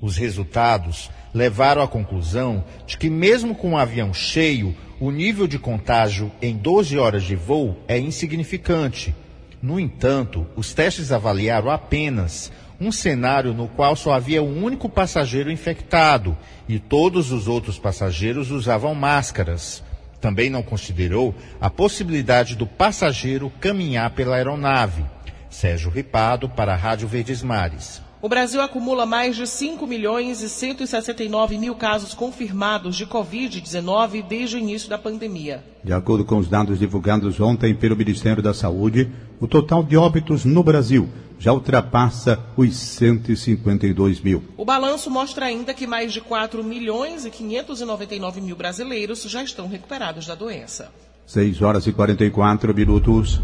Os 0.00 0.16
resultados 0.16 1.10
levaram 1.34 1.82
à 1.82 1.88
conclusão 1.88 2.64
de 2.86 2.96
que, 2.96 3.10
mesmo 3.10 3.54
com 3.54 3.70
um 3.70 3.76
avião 3.76 4.14
cheio, 4.14 4.74
o 4.98 5.10
nível 5.10 5.46
de 5.46 5.58
contágio 5.58 6.30
em 6.40 6.56
12 6.56 6.98
horas 6.98 7.22
de 7.24 7.36
voo 7.36 7.76
é 7.88 7.98
insignificante. 7.98 9.14
No 9.62 9.78
entanto, 9.78 10.46
os 10.56 10.72
testes 10.72 11.12
avaliaram 11.12 11.70
apenas 11.70 12.50
um 12.80 12.90
cenário 12.90 13.52
no 13.52 13.68
qual 13.68 13.94
só 13.94 14.12
havia 14.14 14.42
um 14.42 14.64
único 14.64 14.88
passageiro 14.88 15.50
infectado 15.50 16.36
e 16.66 16.78
todos 16.78 17.30
os 17.30 17.46
outros 17.46 17.78
passageiros 17.78 18.50
usavam 18.50 18.94
máscaras. 18.94 19.82
Também 20.18 20.48
não 20.48 20.62
considerou 20.62 21.34
a 21.60 21.68
possibilidade 21.68 22.56
do 22.56 22.66
passageiro 22.66 23.52
caminhar 23.60 24.10
pela 24.10 24.36
aeronave. 24.36 25.04
Sérgio 25.50 25.90
Ripado 25.90 26.48
para 26.48 26.72
a 26.72 26.76
Rádio 26.76 27.08
Verdes 27.08 27.42
Mares. 27.42 28.00
O 28.22 28.28
Brasil 28.28 28.60
acumula 28.60 29.06
mais 29.06 29.34
de 29.34 29.46
5 29.46 29.86
milhões 29.86 30.42
e 30.42 30.48
169 30.48 31.56
mil 31.58 31.74
casos 31.74 32.12
confirmados 32.12 32.94
de 32.94 33.06
Covid-19 33.06 34.26
desde 34.26 34.56
o 34.56 34.58
início 34.58 34.90
da 34.90 34.98
pandemia. 34.98 35.64
De 35.82 35.92
acordo 35.92 36.24
com 36.24 36.36
os 36.36 36.46
dados 36.46 36.78
divulgados 36.78 37.40
ontem 37.40 37.74
pelo 37.74 37.96
Ministério 37.96 38.42
da 38.42 38.52
Saúde, 38.52 39.10
o 39.40 39.48
total 39.48 39.82
de 39.82 39.96
óbitos 39.96 40.44
no 40.44 40.62
Brasil 40.62 41.08
já 41.38 41.50
ultrapassa 41.54 42.38
os 42.54 42.76
152 42.76 44.20
mil. 44.20 44.44
O 44.58 44.66
balanço 44.66 45.10
mostra 45.10 45.46
ainda 45.46 45.72
que 45.72 45.86
mais 45.86 46.12
de 46.12 46.20
4 46.20 46.62
milhões 46.62 47.24
e 47.24 47.30
599 47.30 48.42
mil 48.42 48.54
brasileiros 48.54 49.22
já 49.22 49.42
estão 49.42 49.66
recuperados 49.66 50.26
da 50.26 50.34
doença. 50.34 50.92
6 51.26 51.62
horas 51.62 51.86
e 51.86 51.92
44 51.92 52.74
minutos. 52.74 53.40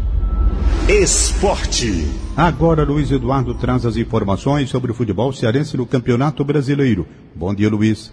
Esporte. 0.89 2.07
Agora 2.33 2.85
Luiz 2.85 3.11
Eduardo 3.11 3.53
traz 3.53 3.85
as 3.85 3.97
informações 3.97 4.69
sobre 4.69 4.89
o 4.89 4.95
futebol 4.95 5.33
cearense 5.33 5.75
no 5.75 5.85
Campeonato 5.85 6.45
Brasileiro. 6.45 7.05
Bom 7.35 7.53
dia, 7.53 7.69
Luiz. 7.69 8.09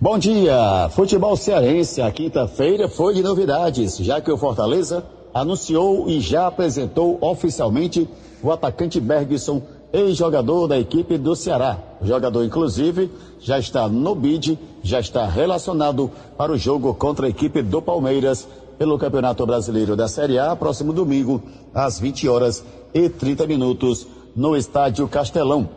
Bom 0.00 0.18
dia. 0.18 0.88
Futebol 0.92 1.36
cearense, 1.36 2.00
a 2.00 2.10
quinta-feira 2.10 2.88
foi 2.88 3.12
de 3.12 3.22
novidades, 3.22 3.98
já 3.98 4.22
que 4.22 4.32
o 4.32 4.38
Fortaleza 4.38 5.04
anunciou 5.34 6.08
e 6.08 6.18
já 6.18 6.46
apresentou 6.46 7.18
oficialmente 7.20 8.08
o 8.42 8.50
atacante 8.50 8.98
Bergson, 8.98 9.60
ex-jogador 9.92 10.66
da 10.66 10.78
equipe 10.78 11.18
do 11.18 11.36
Ceará. 11.36 11.76
O 12.00 12.06
jogador, 12.06 12.42
inclusive, 12.42 13.10
já 13.38 13.58
está 13.58 13.86
no 13.86 14.14
bid, 14.14 14.58
já 14.82 14.98
está 14.98 15.26
relacionado 15.26 16.10
para 16.38 16.52
o 16.52 16.56
jogo 16.56 16.94
contra 16.94 17.26
a 17.26 17.30
equipe 17.30 17.60
do 17.60 17.82
Palmeiras 17.82 18.48
pelo 18.78 18.98
Campeonato 18.98 19.46
Brasileiro 19.46 19.96
da 19.96 20.08
Série 20.08 20.38
A, 20.38 20.54
próximo 20.56 20.92
domingo, 20.92 21.42
às 21.72 21.98
20 21.98 22.28
horas 22.28 22.64
e 22.92 23.08
30 23.08 23.46
minutos, 23.46 24.06
no 24.34 24.56
Estádio 24.56 25.06
Castelão. 25.08 25.68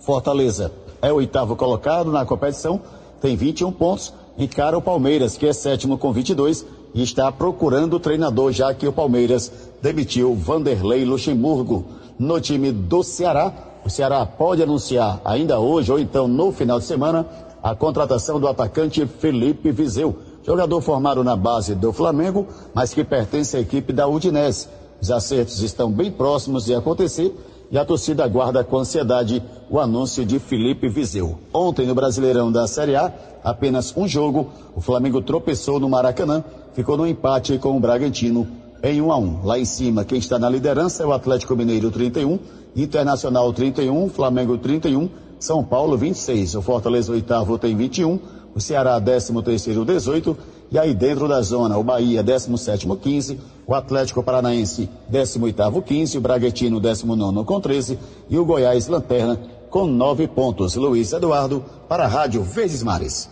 Fortaleza 0.00 0.72
é 1.00 1.12
o 1.12 1.16
oitavo 1.16 1.56
colocado 1.56 2.10
na 2.10 2.24
competição, 2.24 2.80
tem 3.20 3.36
21 3.36 3.70
pontos, 3.72 4.12
encara 4.36 4.76
o 4.76 4.82
Palmeiras, 4.82 5.36
que 5.36 5.46
é 5.46 5.52
sétimo 5.52 5.96
com 5.96 6.12
22, 6.12 6.66
e 6.94 7.02
está 7.02 7.30
procurando 7.30 7.94
o 7.94 8.00
treinador, 8.00 8.52
já 8.52 8.72
que 8.74 8.86
o 8.86 8.92
Palmeiras 8.92 9.50
demitiu 9.80 10.34
Vanderlei 10.34 11.04
Luxemburgo. 11.04 11.84
No 12.18 12.40
time 12.40 12.70
do 12.70 13.02
Ceará, 13.02 13.52
o 13.84 13.90
Ceará 13.90 14.24
pode 14.26 14.62
anunciar 14.62 15.20
ainda 15.24 15.58
hoje 15.58 15.90
ou 15.90 15.98
então 15.98 16.28
no 16.28 16.52
final 16.52 16.78
de 16.78 16.84
semana 16.84 17.26
a 17.62 17.74
contratação 17.74 18.40
do 18.40 18.48
atacante 18.48 19.06
Felipe 19.06 19.70
Viseu 19.70 20.16
jogador 20.44 20.80
formado 20.80 21.22
na 21.22 21.36
base 21.36 21.74
do 21.74 21.92
Flamengo, 21.92 22.46
mas 22.74 22.92
que 22.92 23.04
pertence 23.04 23.56
à 23.56 23.60
equipe 23.60 23.92
da 23.92 24.06
Udinese. 24.06 24.68
Os 25.00 25.10
acertos 25.10 25.60
estão 25.62 25.90
bem 25.90 26.10
próximos 26.10 26.64
de 26.64 26.74
acontecer 26.74 27.34
e 27.70 27.78
a 27.78 27.84
torcida 27.84 28.22
aguarda 28.22 28.62
com 28.62 28.78
ansiedade 28.78 29.42
o 29.70 29.80
anúncio 29.80 30.26
de 30.26 30.38
Felipe 30.38 30.88
Viseu. 30.88 31.38
Ontem, 31.52 31.86
no 31.86 31.94
Brasileirão 31.94 32.52
da 32.52 32.66
Série 32.66 32.94
A, 32.94 33.12
apenas 33.42 33.96
um 33.96 34.06
jogo, 34.06 34.50
o 34.76 34.80
Flamengo 34.80 35.22
tropeçou 35.22 35.80
no 35.80 35.88
Maracanã, 35.88 36.44
ficou 36.74 36.96
no 36.96 37.06
empate 37.06 37.56
com 37.58 37.76
o 37.76 37.80
Bragantino 37.80 38.46
em 38.82 39.00
1 39.00 39.12
a 39.12 39.16
1. 39.16 39.44
Lá 39.44 39.58
em 39.58 39.64
cima, 39.64 40.04
quem 40.04 40.18
está 40.18 40.38
na 40.38 40.50
liderança 40.50 41.02
é 41.02 41.06
o 41.06 41.12
Atlético 41.12 41.56
Mineiro 41.56 41.90
31, 41.90 42.38
Internacional 42.76 43.52
31, 43.52 44.08
Flamengo 44.10 44.58
31, 44.58 45.08
São 45.38 45.64
Paulo 45.64 45.96
26. 45.96 46.56
O 46.56 46.62
Fortaleza 46.62 47.12
oitavo 47.12 47.56
tem 47.58 47.74
21, 47.74 48.18
o 48.54 48.60
Ceará 48.60 49.00
13º 49.00 49.84
18 49.84 50.36
e 50.70 50.78
aí 50.78 50.94
dentro 50.94 51.28
da 51.28 51.40
zona 51.42 51.76
o 51.76 51.84
Bahia 51.84 52.22
17º 52.24 52.98
15, 52.98 53.38
o 53.66 53.74
Atlético 53.74 54.22
Paranaense 54.22 54.88
18º 55.10 55.82
15, 55.82 56.18
o 56.18 56.20
Bragantino 56.20 56.80
19 56.80 57.44
com 57.44 57.60
13 57.60 57.98
e 58.30 58.38
o 58.38 58.44
Goiás 58.44 58.88
Lanterna 58.88 59.38
com 59.70 59.86
9 59.86 60.28
pontos. 60.28 60.74
Luiz 60.76 61.12
Eduardo 61.12 61.64
para 61.88 62.04
a 62.04 62.08
Rádio 62.08 62.42
Vezes 62.42 62.82
Mares. 62.82 63.28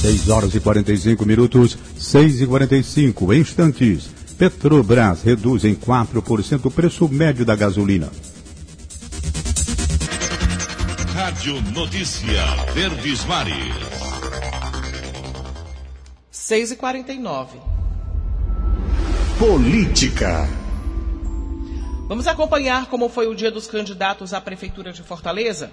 6 0.00 0.28
horas 0.28 0.54
e 0.54 0.60
45 0.60 1.24
minutos, 1.24 1.78
6 1.98 2.42
e 2.42 2.46
45 2.46 3.32
instantes. 3.32 4.10
Petrobras 4.36 5.22
reduz 5.22 5.64
em 5.64 5.74
4% 5.74 6.66
o 6.66 6.70
preço 6.70 7.08
médio 7.08 7.44
da 7.44 7.56
gasolina. 7.56 8.10
Rádio 11.14 11.62
Notícia 11.70 12.42
Verdes 12.74 13.24
Mares. 13.24 13.54
6 16.28 16.72
e 16.72 16.76
49 16.76 17.58
Política. 19.38 20.48
Vamos 22.08 22.26
acompanhar 22.26 22.86
como 22.86 23.08
foi 23.08 23.28
o 23.28 23.34
dia 23.36 23.52
dos 23.52 23.68
candidatos 23.68 24.34
à 24.34 24.40
Prefeitura 24.40 24.92
de 24.92 25.04
Fortaleza? 25.04 25.70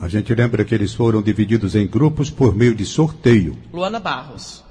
A 0.00 0.08
gente 0.08 0.34
lembra 0.34 0.64
que 0.64 0.74
eles 0.74 0.92
foram 0.92 1.22
divididos 1.22 1.76
em 1.76 1.86
grupos 1.86 2.28
por 2.28 2.52
meio 2.52 2.74
de 2.74 2.84
sorteio. 2.84 3.56
Luana 3.72 4.00
Barros. 4.00 4.64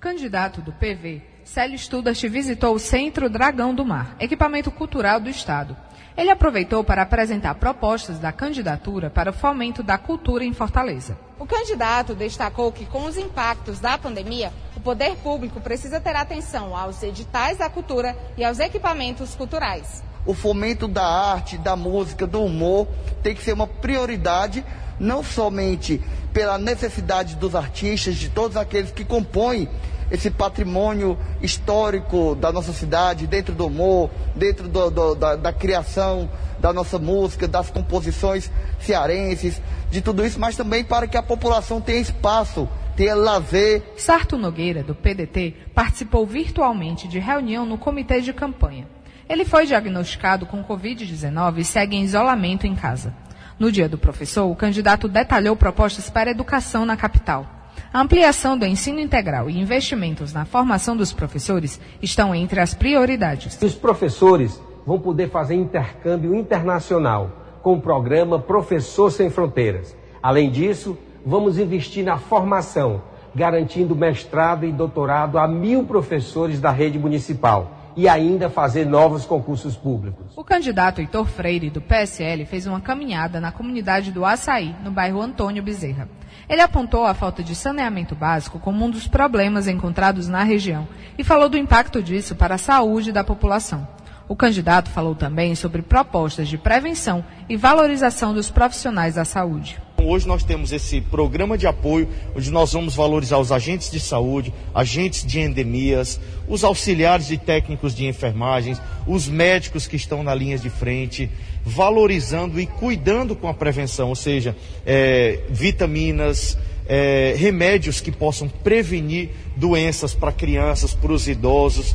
Candidato 0.00 0.62
do 0.62 0.72
PV, 0.72 1.20
Célio 1.44 1.78
Studart 1.78 2.18
visitou 2.28 2.74
o 2.74 2.78
Centro 2.78 3.28
Dragão 3.28 3.74
do 3.74 3.84
Mar, 3.84 4.16
equipamento 4.18 4.70
cultural 4.70 5.20
do 5.20 5.28
Estado. 5.28 5.76
Ele 6.16 6.30
aproveitou 6.30 6.84
para 6.84 7.02
apresentar 7.02 7.54
propostas 7.54 8.18
da 8.18 8.32
candidatura 8.32 9.10
para 9.10 9.30
o 9.30 9.32
fomento 9.32 9.82
da 9.82 9.96
cultura 9.96 10.44
em 10.44 10.52
Fortaleza. 10.52 11.18
O 11.38 11.46
candidato 11.46 12.14
destacou 12.14 12.70
que, 12.72 12.84
com 12.84 13.04
os 13.04 13.16
impactos 13.16 13.80
da 13.80 13.96
pandemia, 13.96 14.52
o 14.76 14.80
poder 14.80 15.16
público 15.16 15.60
precisa 15.60 16.00
ter 16.00 16.16
atenção 16.16 16.76
aos 16.76 17.02
editais 17.02 17.58
da 17.58 17.70
cultura 17.70 18.16
e 18.36 18.44
aos 18.44 18.58
equipamentos 18.58 19.34
culturais 19.34 20.02
o 20.26 20.34
fomento 20.34 20.86
da 20.86 21.04
arte, 21.04 21.56
da 21.56 21.74
música, 21.74 22.26
do 22.26 22.42
humor 22.42 22.86
tem 23.22 23.34
que 23.34 23.42
ser 23.42 23.52
uma 23.52 23.66
prioridade, 23.66 24.64
não 24.98 25.24
somente 25.24 26.00
pela 26.32 26.58
necessidade 26.58 27.36
dos 27.36 27.54
artistas, 27.54 28.16
de 28.16 28.28
todos 28.28 28.56
aqueles 28.56 28.90
que 28.90 29.04
compõem 29.04 29.68
esse 30.10 30.30
patrimônio 30.30 31.16
histórico 31.40 32.34
da 32.34 32.50
nossa 32.50 32.72
cidade, 32.72 33.26
dentro 33.26 33.54
do 33.54 33.66
humor, 33.66 34.10
dentro 34.34 34.68
do, 34.68 34.90
do, 34.90 35.14
da, 35.14 35.36
da 35.36 35.52
criação 35.52 36.28
da 36.58 36.72
nossa 36.72 36.98
música, 36.98 37.48
das 37.48 37.70
composições 37.70 38.50
cearenses, 38.78 39.60
de 39.90 40.00
tudo 40.00 40.24
isso, 40.24 40.38
mas 40.38 40.56
também 40.56 40.84
para 40.84 41.06
que 41.06 41.16
a 41.16 41.22
população 41.22 41.80
tenha 41.80 42.00
espaço 42.00 42.68
ter 42.96 43.14
lazer. 43.14 43.82
Sarto 43.96 44.36
Nogueira, 44.36 44.82
do 44.82 44.94
PDT, 44.94 45.54
participou 45.74 46.26
virtualmente 46.26 47.08
de 47.08 47.18
reunião 47.18 47.64
no 47.64 47.78
comitê 47.78 48.20
de 48.20 48.32
campanha. 48.32 48.86
Ele 49.28 49.44
foi 49.44 49.64
diagnosticado 49.64 50.44
com 50.44 50.62
Covid-19 50.62 51.58
e 51.58 51.64
segue 51.64 51.96
em 51.96 52.02
isolamento 52.02 52.66
em 52.66 52.74
casa. 52.74 53.14
No 53.58 53.70
dia 53.70 53.88
do 53.88 53.96
professor, 53.96 54.46
o 54.46 54.56
candidato 54.56 55.06
detalhou 55.06 55.54
propostas 55.54 56.10
para 56.10 56.30
educação 56.30 56.84
na 56.84 56.96
capital. 56.96 57.59
A 57.92 58.00
ampliação 58.00 58.56
do 58.56 58.64
ensino 58.64 59.00
integral 59.00 59.50
e 59.50 59.58
investimentos 59.58 60.32
na 60.32 60.44
formação 60.44 60.96
dos 60.96 61.12
professores 61.12 61.80
estão 62.00 62.34
entre 62.34 62.60
as 62.60 62.74
prioridades. 62.74 63.60
Os 63.60 63.74
professores 63.74 64.60
vão 64.86 64.98
poder 64.98 65.28
fazer 65.30 65.54
intercâmbio 65.54 66.34
internacional 66.34 67.30
com 67.62 67.74
o 67.74 67.80
programa 67.80 68.38
Professor 68.38 69.10
Sem 69.10 69.28
Fronteiras. 69.30 69.96
Além 70.22 70.50
disso, 70.50 70.96
vamos 71.24 71.58
investir 71.58 72.04
na 72.04 72.16
formação, 72.16 73.02
garantindo 73.34 73.94
mestrado 73.96 74.64
e 74.64 74.72
doutorado 74.72 75.38
a 75.38 75.46
mil 75.46 75.84
professores 75.84 76.60
da 76.60 76.70
rede 76.70 76.98
municipal 76.98 77.79
e 78.00 78.08
ainda 78.08 78.48
fazer 78.48 78.86
novos 78.86 79.26
concursos 79.26 79.76
públicos. 79.76 80.32
O 80.34 80.42
candidato 80.42 81.02
Heitor 81.02 81.26
Freire, 81.26 81.68
do 81.68 81.82
PSL, 81.82 82.46
fez 82.46 82.66
uma 82.66 82.80
caminhada 82.80 83.38
na 83.38 83.52
comunidade 83.52 84.10
do 84.10 84.24
Açaí, 84.24 84.74
no 84.82 84.90
bairro 84.90 85.20
Antônio 85.20 85.62
Bezerra. 85.62 86.08
Ele 86.48 86.62
apontou 86.62 87.04
a 87.04 87.12
falta 87.12 87.42
de 87.42 87.54
saneamento 87.54 88.14
básico 88.14 88.58
como 88.58 88.86
um 88.86 88.88
dos 88.88 89.06
problemas 89.06 89.68
encontrados 89.68 90.28
na 90.28 90.42
região 90.42 90.88
e 91.18 91.22
falou 91.22 91.46
do 91.46 91.58
impacto 91.58 92.02
disso 92.02 92.34
para 92.34 92.54
a 92.54 92.58
saúde 92.58 93.12
da 93.12 93.22
população. 93.22 93.86
O 94.26 94.34
candidato 94.34 94.88
falou 94.88 95.14
também 95.14 95.54
sobre 95.54 95.82
propostas 95.82 96.48
de 96.48 96.56
prevenção 96.56 97.22
e 97.50 97.56
valorização 97.56 98.32
dos 98.32 98.50
profissionais 98.50 99.16
da 99.16 99.26
saúde. 99.26 99.78
Hoje 100.06 100.26
nós 100.26 100.42
temos 100.42 100.72
esse 100.72 101.00
programa 101.00 101.56
de 101.56 101.66
apoio, 101.66 102.08
onde 102.34 102.50
nós 102.50 102.72
vamos 102.72 102.94
valorizar 102.94 103.38
os 103.38 103.52
agentes 103.52 103.90
de 103.90 104.00
saúde, 104.00 104.52
agentes 104.74 105.24
de 105.24 105.40
endemias, 105.40 106.20
os 106.48 106.64
auxiliares 106.64 107.30
e 107.30 107.36
técnicos 107.36 107.94
de 107.94 108.06
enfermagens, 108.06 108.80
os 109.06 109.28
médicos 109.28 109.86
que 109.86 109.96
estão 109.96 110.22
na 110.22 110.34
linha 110.34 110.58
de 110.58 110.70
frente, 110.70 111.30
valorizando 111.64 112.60
e 112.60 112.66
cuidando 112.66 113.36
com 113.36 113.48
a 113.48 113.54
prevenção, 113.54 114.08
ou 114.08 114.16
seja, 114.16 114.56
é, 114.84 115.40
vitaminas, 115.50 116.56
é, 116.88 117.34
remédios 117.36 118.00
que 118.00 118.10
possam 118.10 118.48
prevenir 118.48 119.30
doenças 119.54 120.14
para 120.14 120.32
crianças, 120.32 120.94
para 120.94 121.12
os 121.12 121.28
idosos. 121.28 121.94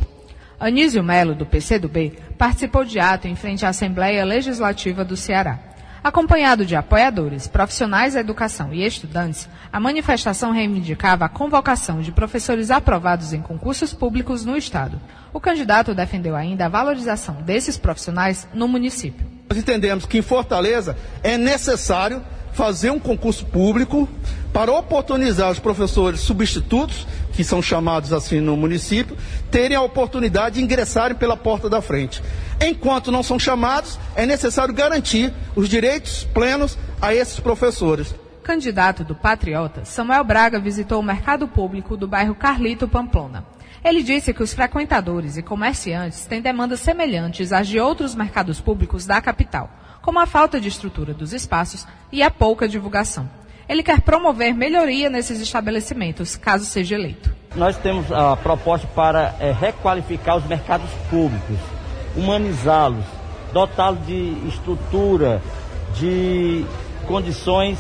Anísio 0.60 1.04
Melo, 1.04 1.36
do 1.36 1.46
PCdoB, 1.46 2.14
participou 2.38 2.86
de 2.86 3.00
ato 3.00 3.28
em 3.28 3.36
frente 3.36 3.66
à 3.66 3.70
Assembleia 3.70 4.24
Legislativa 4.24 5.04
do 5.04 5.18
Ceará. 5.18 5.65
Acompanhado 6.06 6.68
de 6.68 6.76
apoiadores, 6.76 7.48
profissionais 7.48 8.14
da 8.14 8.20
educação 8.20 8.72
e 8.72 8.86
estudantes, 8.86 9.50
a 9.74 9.80
manifestação 9.80 10.52
reivindicava 10.52 11.26
a 11.26 11.30
convocação 11.30 12.00
de 12.00 12.12
professores 12.12 12.70
aprovados 12.70 13.34
em 13.34 13.42
concursos 13.42 13.92
públicos 13.92 14.46
no 14.46 14.56
Estado. 14.56 15.02
O 15.34 15.40
candidato 15.40 15.96
defendeu 15.96 16.36
ainda 16.36 16.68
a 16.68 16.70
valorização 16.70 17.42
desses 17.42 17.76
profissionais 17.76 18.48
no 18.54 18.68
município. 18.68 19.26
Nós 19.50 19.58
entendemos 19.58 20.06
que 20.06 20.20
em 20.20 20.22
Fortaleza 20.22 20.96
é 21.24 21.40
necessário 21.40 22.22
fazer 22.54 22.92
um 22.92 23.00
concurso 23.00 23.44
público 23.48 24.08
para 24.54 24.72
oportunizar 24.72 25.50
os 25.50 25.58
professores 25.58 26.20
substitutos, 26.20 27.08
que 27.36 27.44
são 27.44 27.62
chamados 27.62 28.14
assim 28.14 28.40
no 28.40 28.56
município, 28.56 29.18
terem 29.52 29.76
a 29.76 29.82
oportunidade 29.82 30.56
de 30.56 30.62
ingressarem 30.62 31.18
pela 31.18 31.36
porta 31.36 31.70
da 31.70 31.82
frente. 31.82 32.22
Enquanto 32.62 33.12
não 33.12 33.22
são 33.22 33.38
chamados, 33.38 34.00
é 34.16 34.26
necessário 34.26 34.74
garantir 34.74 35.34
os 35.56 35.68
direitos 35.68 36.24
plenos 36.34 36.78
a 37.02 37.14
esses 37.14 37.40
professores. 37.40 38.16
Candidato 38.44 39.04
do 39.04 39.16
Patriota, 39.16 39.86
Samuel 39.86 40.24
Braga 40.24 40.60
visitou 40.60 41.00
o 41.00 41.04
mercado 41.04 41.48
público 41.48 41.98
do 41.98 42.08
bairro 42.08 42.36
Carlito 42.36 42.88
Pamplona. 42.88 43.46
Ele 43.84 44.02
disse 44.02 44.34
que 44.34 44.42
os 44.42 44.54
frequentadores 44.54 45.38
e 45.38 45.44
comerciantes 45.44 46.26
têm 46.26 46.42
demandas 46.42 46.80
semelhantes 46.80 47.52
às 47.52 47.68
de 47.68 47.80
outros 47.80 48.16
mercados 48.16 48.62
públicos 48.62 49.06
da 49.06 49.22
capital 49.22 49.70
como 50.06 50.20
a 50.20 50.28
falta 50.28 50.62
de 50.62 50.68
estrutura 50.68 51.16
dos 51.16 51.34
espaços 51.34 51.88
e 52.12 52.22
a 52.22 52.30
pouca 52.30 52.68
divulgação. 52.68 53.28
Ele 53.68 53.82
quer 53.82 54.02
promover 54.02 54.54
melhoria 54.54 55.10
nesses 55.10 55.42
estabelecimentos, 55.42 56.36
caso 56.36 56.66
seja 56.66 56.96
eleito. 56.96 57.34
Nós 57.56 57.78
temos 57.78 58.12
a 58.12 58.36
proposta 58.36 58.88
para 58.88 59.36
é, 59.40 59.52
requalificar 59.52 60.38
os 60.38 60.46
mercados 60.46 60.90
públicos, 61.10 61.58
humanizá-los, 62.16 63.06
dotá-los 63.54 64.06
de 64.06 64.38
estrutura, 64.48 65.42
de 65.98 66.66
condições 67.08 67.80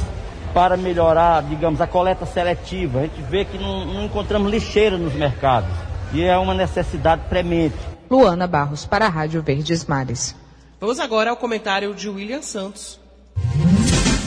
para 0.53 0.77
melhorar, 0.77 1.43
digamos, 1.43 1.81
a 1.81 1.87
coleta 1.87 2.25
seletiva. 2.25 2.99
A 2.99 3.01
gente 3.03 3.21
vê 3.29 3.43
que 3.43 3.57
não, 3.57 3.85
não 3.85 4.05
encontramos 4.05 4.49
lixeira 4.49 4.97
nos 4.97 5.13
mercados 5.13 5.69
e 6.13 6.23
é 6.23 6.37
uma 6.37 6.53
necessidade 6.53 7.23
premente. 7.27 7.75
Luana 8.09 8.47
Barros 8.47 8.85
para 8.85 9.05
a 9.05 9.09
Rádio 9.09 9.41
Verdes 9.41 9.85
Mares. 9.85 10.33
Vamos 10.79 10.99
agora 10.99 11.31
ao 11.31 11.37
comentário 11.37 11.93
de 11.93 12.07
William 12.07 12.41
Santos. 12.41 12.99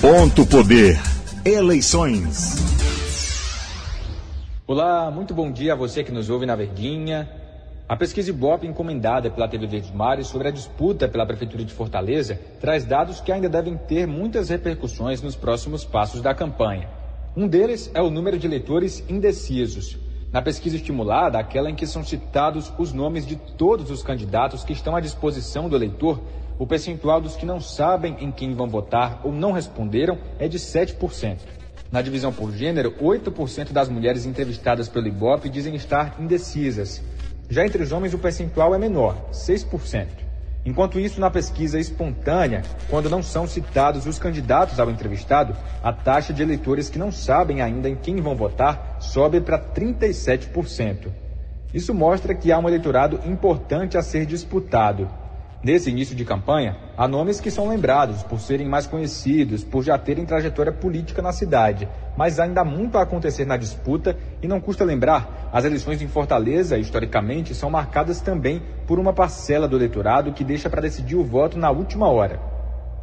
Ponto 0.01 0.45
Poder. 0.47 1.01
Eleições. 1.45 2.57
Olá, 4.67 5.11
muito 5.11 5.33
bom 5.33 5.51
dia 5.51 5.73
a 5.73 5.77
você 5.77 6.03
que 6.03 6.11
nos 6.11 6.29
ouve 6.29 6.45
na 6.45 6.57
Verdinha. 6.57 7.29
A 7.89 7.97
pesquisa 7.97 8.31
Ibope 8.31 8.67
encomendada 8.67 9.31
pela 9.31 9.49
TV 9.49 9.67
Verdes 9.67 9.91
Mares 9.93 10.27
sobre 10.27 10.49
a 10.49 10.51
disputa 10.51 11.09
pela 11.09 11.25
Prefeitura 11.25 11.65
de 11.65 11.73
Fortaleza 11.73 12.39
traz 12.61 12.85
dados 12.85 13.21
que 13.21 13.33
ainda 13.33 13.49
devem 13.49 13.77
ter 13.77 14.07
muitas 14.07 14.49
repercussões 14.49 15.23
nos 15.23 15.37
próximos 15.37 15.85
passos 15.85 16.21
da 16.21 16.35
campanha. 16.35 16.89
Um 17.37 17.47
deles 17.47 17.91
é 17.95 18.03
o 18.03 18.11
número 18.11 18.39
de 18.39 18.47
eleitores 18.47 19.03
indecisos. 19.09 19.97
Na 20.33 20.43
pesquisa 20.43 20.77
estimulada, 20.77 21.39
aquela 21.39 21.71
em 21.71 21.75
que 21.75 21.87
são 21.87 22.05
citados 22.05 22.71
os 22.79 22.93
nomes 22.93 23.27
de 23.27 23.37
todos 23.37 23.91
os 23.91 24.03
candidatos 24.03 24.65
que 24.65 24.73
estão 24.73 24.95
à 24.95 25.01
disposição 25.01 25.69
do 25.69 25.77
eleitor, 25.77 26.21
o 26.59 26.67
percentual 26.67 27.21
dos 27.21 27.37
que 27.37 27.47
não 27.47 27.61
sabem 27.61 28.17
em 28.21 28.33
quem 28.33 28.55
vão 28.55 28.69
votar 28.69 29.21
ou 29.23 29.33
não 29.33 29.53
responderam 29.53 30.19
é 30.39 30.49
de 30.49 30.59
7%. 30.59 31.37
Na 31.91 32.03
divisão 32.03 32.33
por 32.33 32.53
gênero, 32.53 32.93
8% 33.01 33.73
das 33.73 33.89
mulheres 33.89 34.27
entrevistadas 34.27 34.89
pelo 34.89 35.07
Ibope 35.07 35.49
dizem 35.49 35.75
estar 35.75 36.17
indecisas. 36.21 37.03
Já 37.49 37.65
entre 37.65 37.83
os 37.83 37.93
homens, 37.93 38.13
o 38.13 38.19
percentual 38.19 38.75
é 38.75 38.79
menor, 38.79 39.31
6%. 39.33 40.07
Enquanto 40.67 41.01
isso, 41.01 41.19
na 41.19 41.31
pesquisa 41.31 41.79
espontânea, 41.79 42.63
quando 42.91 43.09
não 43.09 43.23
são 43.23 43.47
citados 43.47 44.05
os 44.07 44.19
candidatos 44.19 44.79
ao 44.79 44.91
entrevistado, 44.91 45.57
a 45.83 45.93
taxa 45.93 46.33
de 46.33 46.43
eleitores 46.43 46.91
que 46.91 46.99
não 46.99 47.11
sabem 47.11 47.63
ainda 47.63 47.89
em 47.89 47.95
quem 47.95 48.17
vão 48.17 48.35
votar 48.35 48.99
sobe 49.01 49.41
para 49.41 49.59
37%. 49.59 51.09
Isso 51.73 51.95
mostra 51.95 52.35
que 52.35 52.53
há 52.53 52.59
um 52.59 52.69
eleitorado 52.69 53.21
importante 53.25 53.97
a 53.97 54.03
ser 54.03 54.27
disputado. 54.27 55.09
Nesse 55.61 55.91
início 55.91 56.15
de 56.15 56.25
campanha, 56.25 56.77
há 56.97 57.09
nomes 57.09 57.41
que 57.41 57.51
são 57.51 57.69
lembrados 57.69 58.23
por 58.23 58.39
serem 58.39 58.69
mais 58.69 58.87
conhecidos, 58.87 59.65
por 59.65 59.83
já 59.83 59.99
terem 59.99 60.25
trajetória 60.25 60.71
política 60.71 61.21
na 61.21 61.33
cidade, 61.33 61.89
mas 62.17 62.39
ainda 62.39 62.61
há 62.61 62.65
muito 62.65 62.97
a 62.97 63.03
acontecer 63.03 63.45
na 63.45 63.57
disputa 63.57 64.17
e 64.41 64.47
não 64.47 64.61
custa 64.61 64.85
lembrar, 64.85 65.51
as 65.53 65.65
eleições 65.65 66.01
em 66.01 66.07
Fortaleza, 66.07 66.79
historicamente, 66.79 67.57
são 67.57 67.71
marcadas 67.71 68.21
também 68.21 68.63
por 68.87 69.01
uma 69.01 69.13
parcela 69.13 69.67
do 69.67 69.77
eleitorado 69.77 70.33
que 70.33 70.45
deixa 70.45 70.71
para 70.71 70.83
decidir 70.83 71.17
o 71.17 71.25
voto 71.25 71.59
na 71.59 71.73
última 71.73 72.09
hora. 72.09 72.41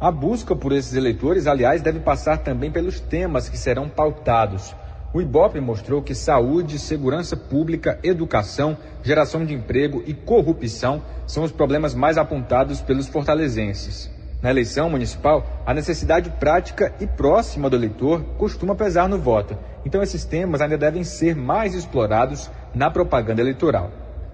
A 0.00 0.10
busca 0.10 0.56
por 0.56 0.72
esses 0.72 0.94
eleitores, 0.94 1.46
aliás, 1.46 1.82
deve 1.82 2.00
passar 2.00 2.38
também 2.38 2.70
pelos 2.70 3.00
temas 3.00 3.50
que 3.50 3.58
serão 3.58 3.86
pautados. 3.86 4.74
O 5.12 5.20
IBOP 5.20 5.60
mostrou 5.60 6.02
que 6.02 6.14
saúde, 6.14 6.78
segurança 6.78 7.36
pública, 7.36 7.98
educação, 8.02 8.76
geração 9.02 9.44
de 9.44 9.54
emprego 9.54 10.02
e 10.06 10.12
corrupção 10.12 11.02
são 11.26 11.44
os 11.44 11.52
problemas 11.52 11.94
mais 11.94 12.18
apontados 12.18 12.80
pelos 12.80 13.06
fortalezenses. 13.06 14.10
Na 14.42 14.50
eleição 14.50 14.90
municipal, 14.90 15.62
a 15.64 15.72
necessidade 15.72 16.30
prática 16.38 16.94
e 17.00 17.06
próxima 17.06 17.70
do 17.70 17.76
eleitor 17.76 18.22
costuma 18.36 18.74
pesar 18.74 19.08
no 19.08 19.18
voto, 19.18 19.56
então 19.84 20.02
esses 20.02 20.24
temas 20.24 20.60
ainda 20.60 20.76
devem 20.76 21.02
ser 21.02 21.34
mais 21.34 21.74
explorados 21.74 22.50
na 22.74 22.90
propaganda 22.90 23.40
eleitoral. 23.40 23.90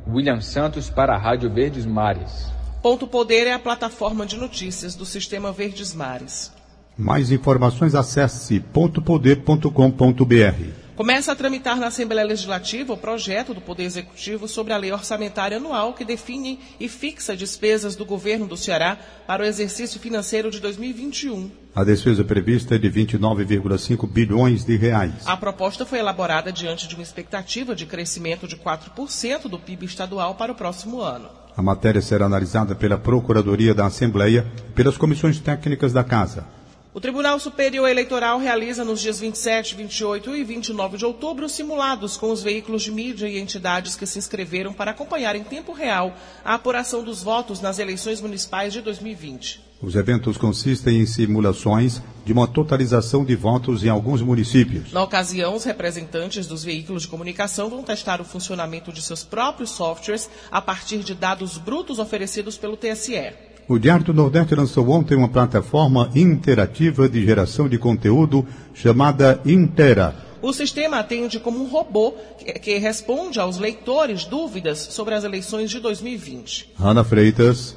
William 0.06 0.40
Santos 0.40 0.90
para 0.90 1.14
a 1.14 1.18
Rádio 1.18 1.48
Verdes 1.48 1.86
Mares. 1.86 2.50
Ponto 2.82 3.06
Poder 3.06 3.46
é 3.46 3.52
a 3.52 3.58
plataforma 3.58 4.26
de 4.26 4.36
notícias 4.36 4.96
do 4.96 5.06
Sistema 5.06 5.52
Verdes 5.52 5.94
Mares. 5.94 6.52
Mais 6.96 7.30
informações 7.30 7.94
acesse 7.94 8.60
pontopoder.com.br. 8.60 10.82
Começa 10.94 11.32
a 11.32 11.34
tramitar 11.34 11.78
na 11.78 11.86
Assembleia 11.86 12.26
Legislativa 12.26 12.92
o 12.92 12.98
projeto 12.98 13.54
do 13.54 13.62
Poder 13.62 13.84
Executivo 13.84 14.46
sobre 14.46 14.74
a 14.74 14.76
Lei 14.76 14.92
Orçamentária 14.92 15.56
Anual 15.56 15.94
que 15.94 16.04
define 16.04 16.60
e 16.78 16.86
fixa 16.86 17.34
despesas 17.34 17.96
do 17.96 18.04
governo 18.04 18.46
do 18.46 18.58
Ceará 18.58 18.98
para 19.26 19.42
o 19.42 19.46
exercício 19.46 19.98
financeiro 19.98 20.50
de 20.50 20.60
2021. 20.60 21.50
A 21.74 21.82
despesa 21.82 22.22
prevista 22.22 22.74
é 22.74 22.78
de 22.78 22.90
29,5 22.90 24.06
bilhões 24.06 24.66
de 24.66 24.76
reais. 24.76 25.14
A 25.24 25.34
proposta 25.34 25.86
foi 25.86 25.98
elaborada 25.98 26.52
diante 26.52 26.86
de 26.86 26.94
uma 26.94 27.02
expectativa 27.02 27.74
de 27.74 27.86
crescimento 27.86 28.46
de 28.46 28.56
4% 28.56 29.48
do 29.48 29.58
PIB 29.58 29.86
estadual 29.86 30.34
para 30.34 30.52
o 30.52 30.54
próximo 30.54 31.00
ano. 31.00 31.30
A 31.56 31.62
matéria 31.62 32.02
será 32.02 32.26
analisada 32.26 32.74
pela 32.74 32.98
Procuradoria 32.98 33.74
da 33.74 33.86
Assembleia 33.86 34.46
e 34.68 34.72
pelas 34.72 34.98
comissões 34.98 35.38
técnicas 35.38 35.92
da 35.92 36.04
Casa. 36.04 36.46
O 36.94 37.00
Tribunal 37.00 37.40
Superior 37.40 37.88
Eleitoral 37.88 38.38
realiza 38.38 38.84
nos 38.84 39.00
dias 39.00 39.18
27, 39.18 39.74
28 39.76 40.36
e 40.36 40.44
29 40.44 40.98
de 40.98 41.06
outubro 41.06 41.48
simulados 41.48 42.18
com 42.18 42.30
os 42.30 42.42
veículos 42.42 42.82
de 42.82 42.92
mídia 42.92 43.26
e 43.26 43.38
entidades 43.38 43.96
que 43.96 44.04
se 44.04 44.18
inscreveram 44.18 44.74
para 44.74 44.90
acompanhar 44.90 45.34
em 45.34 45.42
tempo 45.42 45.72
real 45.72 46.14
a 46.44 46.52
apuração 46.52 47.02
dos 47.02 47.22
votos 47.22 47.62
nas 47.62 47.78
eleições 47.78 48.20
municipais 48.20 48.74
de 48.74 48.82
2020. 48.82 49.72
Os 49.80 49.96
eventos 49.96 50.36
consistem 50.36 51.00
em 51.00 51.06
simulações 51.06 52.02
de 52.26 52.32
uma 52.34 52.46
totalização 52.46 53.24
de 53.24 53.34
votos 53.34 53.82
em 53.82 53.88
alguns 53.88 54.20
municípios. 54.20 54.92
Na 54.92 55.02
ocasião, 55.02 55.54
os 55.56 55.64
representantes 55.64 56.46
dos 56.46 56.62
veículos 56.62 57.02
de 57.02 57.08
comunicação 57.08 57.70
vão 57.70 57.82
testar 57.82 58.20
o 58.20 58.24
funcionamento 58.24 58.92
de 58.92 59.00
seus 59.00 59.24
próprios 59.24 59.70
softwares 59.70 60.28
a 60.50 60.60
partir 60.60 60.98
de 60.98 61.14
dados 61.14 61.56
brutos 61.56 61.98
oferecidos 61.98 62.58
pelo 62.58 62.76
TSE. 62.76 63.32
O 63.68 63.78
Diário 63.78 64.04
do 64.04 64.12
Nordeste 64.12 64.54
lançou 64.54 64.90
ontem 64.90 65.16
uma 65.16 65.28
plataforma 65.28 66.10
interativa 66.16 67.08
de 67.08 67.24
geração 67.24 67.68
de 67.68 67.78
conteúdo 67.78 68.44
chamada 68.74 69.40
Intera. 69.46 70.14
O 70.42 70.52
sistema 70.52 70.98
atende 70.98 71.38
como 71.38 71.62
um 71.62 71.68
robô 71.68 72.14
que 72.60 72.76
responde 72.78 73.38
aos 73.38 73.58
leitores 73.58 74.24
dúvidas 74.24 74.78
sobre 74.78 75.14
as 75.14 75.22
eleições 75.22 75.70
de 75.70 75.78
2020. 75.78 76.72
Ana 76.80 77.04
Freitas. 77.04 77.76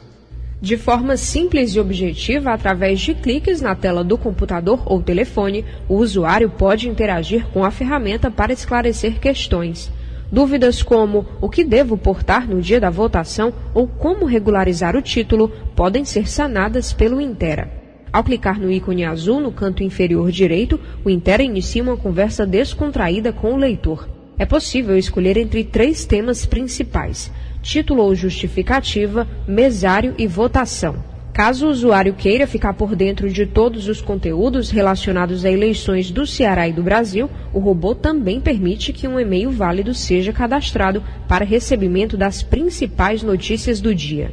De 0.60 0.76
forma 0.76 1.15
simples 1.15 1.76
e 1.76 1.80
objetiva, 1.80 2.52
através 2.52 3.00
de 3.00 3.13
cliques 3.13 3.62
na 3.62 3.76
tela 3.76 4.04
do 4.04 4.17
computador 4.17 4.82
ou 4.88 5.04
telefone, 5.04 5.63
o 5.88 5.98
usuário 5.98 6.50
pode 6.50 6.89
interagir 6.89 7.45
com 7.50 7.63
a 7.63 7.69
ferramenta 7.69 8.32
para 8.32 8.52
esclarecer 8.52 9.19
questões. 9.19 9.91
Dúvidas 10.31 10.81
como 10.81 11.25
o 11.39 11.49
que 11.49 11.63
devo 11.63 11.97
portar 11.97 12.47
no 12.47 12.61
dia 12.61 12.79
da 12.79 12.89
votação 12.89 13.53
ou 13.73 13.88
como 13.88 14.25
regularizar 14.25 14.95
o 14.95 15.01
título 15.01 15.51
podem 15.75 16.03
ser 16.03 16.27
sanadas 16.27 16.91
pelo 16.91 17.21
Intera. 17.21 17.69
Ao 18.11 18.23
clicar 18.23 18.59
no 18.59 18.71
ícone 18.71 19.03
azul 19.03 19.39
no 19.39 19.51
canto 19.51 19.83
inferior 19.83 20.31
direito, 20.31 20.79
o 21.03 21.09
Intera 21.09 21.43
inicia 21.43 21.83
uma 21.83 21.97
conversa 21.97 22.45
descontraída 22.45 23.33
com 23.33 23.53
o 23.53 23.57
leitor. 23.57 24.07
É 24.38 24.45
possível 24.45 24.97
escolher 24.97 25.38
entre 25.38 25.63
três 25.63 26.05
temas 26.05 26.45
principais: 26.45 27.31
título 27.61 28.03
ou 28.03 28.15
justificativa, 28.15 29.27
mesário 29.47 30.13
e 30.17 30.27
votação. 30.27 31.14
Caso 31.36 31.67
o 31.67 31.69
usuário 31.69 32.13
queira 32.13 32.48
ficar 32.48 32.74
por 32.76 32.95
dentro 32.95 33.30
de 33.30 33.45
todos 33.45 33.89
os 33.89 34.00
conteúdos 34.00 34.69
relacionados 34.69 35.43
a 35.43 35.52
eleições 35.52 36.10
do 36.10 36.26
Ceará 36.26 36.65
e 36.65 36.71
do 36.71 36.82
Brasil, 36.82 37.30
o 37.54 37.60
robô 37.60 37.93
também 37.93 38.39
permite 38.39 38.93
que 38.93 39.06
um 39.06 39.19
e-mail 39.19 39.52
válido 39.52 39.93
seja 39.93 40.32
cadastrado 40.32 41.04
para 41.28 41.43
recebimento 41.43 42.15
das 42.15 42.41
principais 42.41 43.21
notícias 43.21 43.82
do 43.82 43.93
dia. 43.93 44.32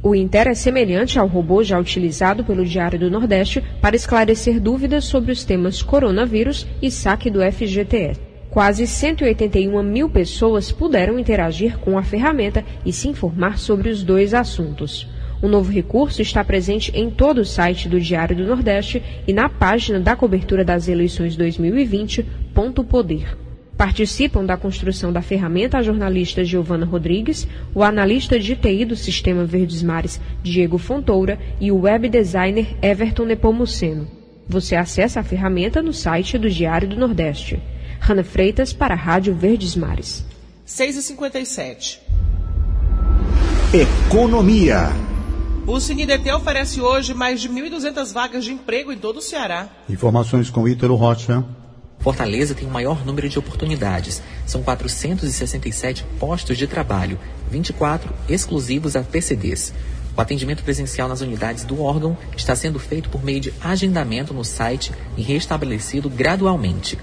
O 0.00 0.14
Inter 0.14 0.46
é 0.46 0.54
semelhante 0.54 1.18
ao 1.18 1.26
robô 1.26 1.60
já 1.64 1.76
utilizado 1.76 2.44
pelo 2.44 2.64
Diário 2.64 3.00
do 3.00 3.10
Nordeste 3.10 3.60
para 3.80 3.96
esclarecer 3.96 4.60
dúvidas 4.60 5.06
sobre 5.06 5.32
os 5.32 5.42
temas 5.42 5.82
coronavírus 5.82 6.68
e 6.80 6.88
saque 6.88 7.30
do 7.30 7.40
FGTS. 7.40 8.20
Quase 8.48 8.86
181 8.86 9.82
mil 9.82 10.08
pessoas 10.08 10.70
puderam 10.70 11.18
interagir 11.18 11.78
com 11.80 11.98
a 11.98 12.02
ferramenta 12.04 12.64
e 12.86 12.92
se 12.92 13.08
informar 13.08 13.58
sobre 13.58 13.88
os 13.88 14.04
dois 14.04 14.32
assuntos. 14.32 15.12
O 15.44 15.48
novo 15.48 15.70
recurso 15.70 16.22
está 16.22 16.42
presente 16.42 16.90
em 16.94 17.10
todo 17.10 17.42
o 17.42 17.44
site 17.44 17.86
do 17.86 18.00
Diário 18.00 18.34
do 18.34 18.46
Nordeste 18.46 19.02
e 19.28 19.32
na 19.34 19.46
página 19.46 20.00
da 20.00 20.16
cobertura 20.16 20.64
das 20.64 20.88
eleições 20.88 21.36
2020, 21.36 22.24
Ponto 22.54 22.82
Poder. 22.82 23.36
Participam 23.76 24.42
da 24.42 24.56
construção 24.56 25.12
da 25.12 25.20
ferramenta 25.20 25.76
a 25.76 25.82
jornalista 25.82 26.42
Giovana 26.42 26.86
Rodrigues, 26.86 27.46
o 27.74 27.82
analista 27.82 28.40
de 28.40 28.56
TI 28.56 28.86
do 28.86 28.96
Sistema 28.96 29.44
Verdes 29.44 29.82
Mares, 29.82 30.18
Diego 30.42 30.78
Fontoura, 30.78 31.38
e 31.60 31.70
o 31.70 31.82
web 31.82 32.08
designer 32.08 32.66
Everton 32.80 33.26
Nepomuceno. 33.26 34.08
Você 34.48 34.74
acessa 34.74 35.20
a 35.20 35.22
ferramenta 35.22 35.82
no 35.82 35.92
site 35.92 36.38
do 36.38 36.48
Diário 36.48 36.88
do 36.88 36.96
Nordeste. 36.96 37.60
Rana 38.00 38.24
Freitas 38.24 38.72
para 38.72 38.94
a 38.94 38.96
Rádio 38.96 39.34
Verdes 39.34 39.76
Mares. 39.76 40.24
6h57. 40.66 41.98
Economia. 43.74 44.88
O 45.66 45.80
CineDT 45.80 46.30
oferece 46.30 46.78
hoje 46.78 47.14
mais 47.14 47.40
de 47.40 47.48
1.200 47.48 48.12
vagas 48.12 48.44
de 48.44 48.52
emprego 48.52 48.92
em 48.92 48.98
todo 48.98 49.16
o 49.16 49.22
Ceará. 49.22 49.66
Informações 49.88 50.50
com 50.50 50.68
Ítalo 50.68 50.94
Rocha. 50.94 51.42
Fortaleza 52.00 52.54
tem 52.54 52.68
o 52.68 52.70
maior 52.70 53.02
número 53.06 53.30
de 53.30 53.38
oportunidades. 53.38 54.22
São 54.46 54.62
467 54.62 56.04
postos 56.20 56.58
de 56.58 56.66
trabalho, 56.66 57.18
24 57.50 58.12
exclusivos 58.28 58.94
a 58.94 59.02
PCDs. 59.02 59.72
O 60.14 60.20
atendimento 60.20 60.62
presencial 60.62 61.08
nas 61.08 61.22
unidades 61.22 61.64
do 61.64 61.82
órgão 61.82 62.14
está 62.36 62.54
sendo 62.54 62.78
feito 62.78 63.08
por 63.08 63.24
meio 63.24 63.40
de 63.40 63.54
agendamento 63.62 64.34
no 64.34 64.44
site 64.44 64.92
e 65.16 65.22
restabelecido 65.22 66.10
gradualmente. 66.10 66.98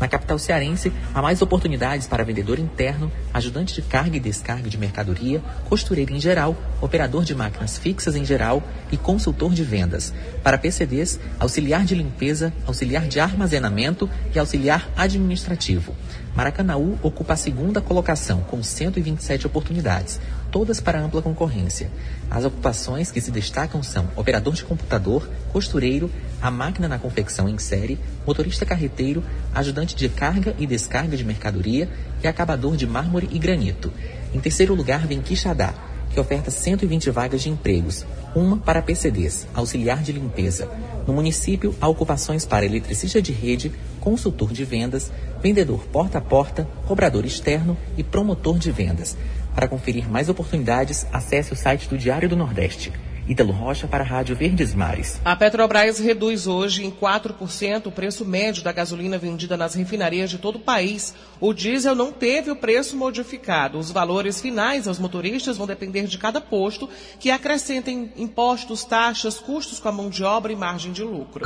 Na 0.00 0.06
capital 0.06 0.38
cearense, 0.38 0.92
há 1.14 1.22
mais 1.22 1.40
oportunidades 1.40 2.06
para 2.06 2.24
vendedor 2.24 2.58
interno, 2.58 3.10
ajudante 3.32 3.74
de 3.74 3.82
carga 3.82 4.16
e 4.16 4.20
descarga 4.20 4.68
de 4.68 4.76
mercadoria, 4.76 5.42
costureiro 5.68 6.14
em 6.14 6.20
geral, 6.20 6.56
operador 6.80 7.24
de 7.24 7.34
máquinas 7.34 7.78
fixas 7.78 8.14
em 8.14 8.24
geral 8.24 8.62
e 8.92 8.96
consultor 8.96 9.54
de 9.54 9.64
vendas. 9.64 10.12
Para 10.42 10.58
PCDs, 10.58 11.18
auxiliar 11.40 11.84
de 11.84 11.94
limpeza, 11.94 12.52
auxiliar 12.66 13.06
de 13.06 13.20
armazenamento 13.20 14.08
e 14.34 14.38
auxiliar 14.38 14.88
administrativo. 14.96 15.94
Maracanaú 16.36 16.98
ocupa 17.02 17.32
a 17.32 17.36
segunda 17.36 17.80
colocação, 17.80 18.42
com 18.42 18.62
127 18.62 19.46
oportunidades, 19.46 20.20
todas 20.50 20.80
para 20.80 21.00
ampla 21.00 21.22
concorrência. 21.22 21.90
As 22.30 22.44
ocupações 22.44 23.10
que 23.10 23.22
se 23.22 23.30
destacam 23.30 23.82
são 23.82 24.06
operador 24.14 24.52
de 24.52 24.62
computador, 24.62 25.26
costureiro, 25.50 26.10
a 26.42 26.50
máquina 26.50 26.88
na 26.88 26.98
confecção 26.98 27.48
em 27.48 27.56
série, 27.56 27.98
motorista 28.26 28.66
carreteiro, 28.66 29.24
ajudante 29.54 29.96
de 29.96 30.10
carga 30.10 30.54
e 30.58 30.66
descarga 30.66 31.16
de 31.16 31.24
mercadoria 31.24 31.88
e 32.22 32.28
acabador 32.28 32.76
de 32.76 32.86
mármore 32.86 33.30
e 33.32 33.38
granito. 33.38 33.90
Em 34.34 34.38
terceiro 34.38 34.74
lugar 34.74 35.06
vem 35.06 35.22
Quixadá, 35.22 35.72
que 36.10 36.20
oferta 36.20 36.50
120 36.50 37.10
vagas 37.10 37.40
de 37.40 37.48
empregos, 37.48 38.04
uma 38.36 38.58
para 38.58 38.82
PCDs, 38.82 39.48
auxiliar 39.54 40.02
de 40.02 40.12
limpeza. 40.12 40.70
No 41.06 41.14
município, 41.14 41.74
há 41.80 41.88
ocupações 41.88 42.44
para 42.44 42.66
eletricista 42.66 43.22
de 43.22 43.32
rede, 43.32 43.72
consultor 43.98 44.52
de 44.52 44.62
vendas, 44.62 45.10
vendedor 45.42 45.86
porta 45.86 46.18
a 46.18 46.20
porta, 46.20 46.68
cobrador 46.86 47.24
externo 47.24 47.78
e 47.96 48.04
promotor 48.04 48.58
de 48.58 48.70
vendas. 48.70 49.16
Para 49.54 49.66
conferir 49.66 50.10
mais 50.10 50.28
oportunidades, 50.28 51.06
acesse 51.10 51.54
o 51.54 51.56
site 51.56 51.88
do 51.88 51.96
Diário 51.96 52.28
do 52.28 52.36
Nordeste 52.36 52.92
Ítalo 53.28 53.52
Rocha 53.52 53.88
para 53.88 54.04
a 54.04 54.06
Rádio 54.06 54.36
Verdes 54.36 54.72
Mares. 54.74 55.20
A 55.24 55.34
Petrobras 55.34 55.98
reduz 55.98 56.46
hoje 56.46 56.84
em 56.84 56.90
4% 56.90 57.86
o 57.86 57.90
preço 57.90 58.24
médio 58.24 58.62
da 58.62 58.70
gasolina 58.70 59.18
vendida 59.18 59.56
nas 59.56 59.74
refinarias 59.74 60.30
de 60.30 60.38
todo 60.38 60.56
o 60.56 60.60
país. 60.60 61.12
O 61.40 61.52
diesel 61.52 61.94
não 61.94 62.12
teve 62.12 62.50
o 62.50 62.56
preço 62.56 62.96
modificado. 62.96 63.78
Os 63.78 63.90
valores 63.90 64.40
finais 64.40 64.86
aos 64.86 64.98
motoristas 64.98 65.56
vão 65.56 65.66
depender 65.66 66.06
de 66.06 66.18
cada 66.18 66.40
posto, 66.40 66.88
que 67.18 67.30
acrescentem 67.30 68.12
impostos, 68.16 68.84
taxas, 68.84 69.40
custos 69.40 69.80
com 69.80 69.88
a 69.88 69.92
mão 69.92 70.08
de 70.08 70.22
obra 70.22 70.52
e 70.52 70.56
margem 70.56 70.92
de 70.92 71.02
lucro. 71.02 71.44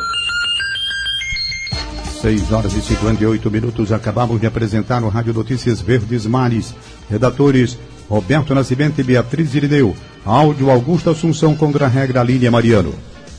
6 2.21 2.53
horas 2.53 2.75
e 2.75 2.83
58 2.83 3.51
minutos. 3.51 3.91
Acabamos 3.91 4.39
de 4.39 4.47
apresentar 4.47 5.01
no 5.01 5.09
Rádio 5.09 5.33
Notícias 5.33 5.81
Verdes 5.81 6.27
Mares. 6.27 6.75
Redatores 7.09 7.79
Roberto 8.11 8.53
Nascimento 8.57 9.01
e 9.01 9.05
Beatriz 9.05 9.55
Irineu. 9.55 9.97
Áudio 10.27 10.69
Augusto 10.69 11.11
Assunção 11.11 11.55
contra 11.55 11.85
a 11.85 11.89
regra 11.89 12.25
Línia 12.25 12.51
Mariano. 12.51 12.93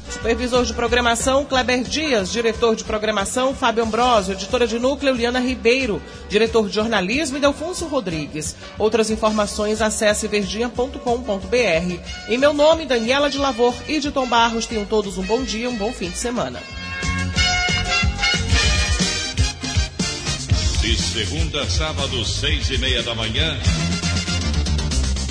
Supervisor 0.10 0.64
de 0.64 0.74
programação, 0.74 1.44
Kleber 1.44 1.84
Dias. 1.84 2.32
Diretor 2.32 2.76
de 2.76 2.86
programação, 2.86 3.54
Fábio 3.54 3.84
Ambrosio. 3.84 4.34
Editora 4.34 4.66
de 4.66 4.80
núcleo, 4.80 5.14
Liana 5.14 5.42
Ribeiro. 5.42 6.02
Diretor 6.30 6.70
de 6.70 6.76
jornalismo, 6.76 7.38
Delfonso 7.38 7.86
Rodrigues. 7.86 8.56
Outras 8.78 9.10
informações, 9.10 9.82
acesse 9.82 10.26
verdinha.com.br. 10.28 12.30
Em 12.30 12.38
meu 12.38 12.54
nome, 12.54 12.86
Daniela 12.86 13.30
de 13.30 13.38
Lavor 13.38 13.76
e 13.90 14.00
de 14.00 14.10
Tom 14.10 14.26
Barros. 14.26 14.66
Tenham 14.66 14.86
todos 14.86 15.18
um 15.18 15.24
bom 15.24 15.44
dia, 15.44 15.70
um 15.70 15.76
bom 15.76 15.92
fim 15.92 16.10
de 16.10 16.18
semana. 16.18 16.60
De 20.82 20.96
segunda 20.96 21.62
a 21.62 21.70
sábado, 21.70 22.26
seis 22.26 22.70
e 22.70 22.78
meia 22.78 23.04
da 23.04 23.14
manhã. 23.14 23.58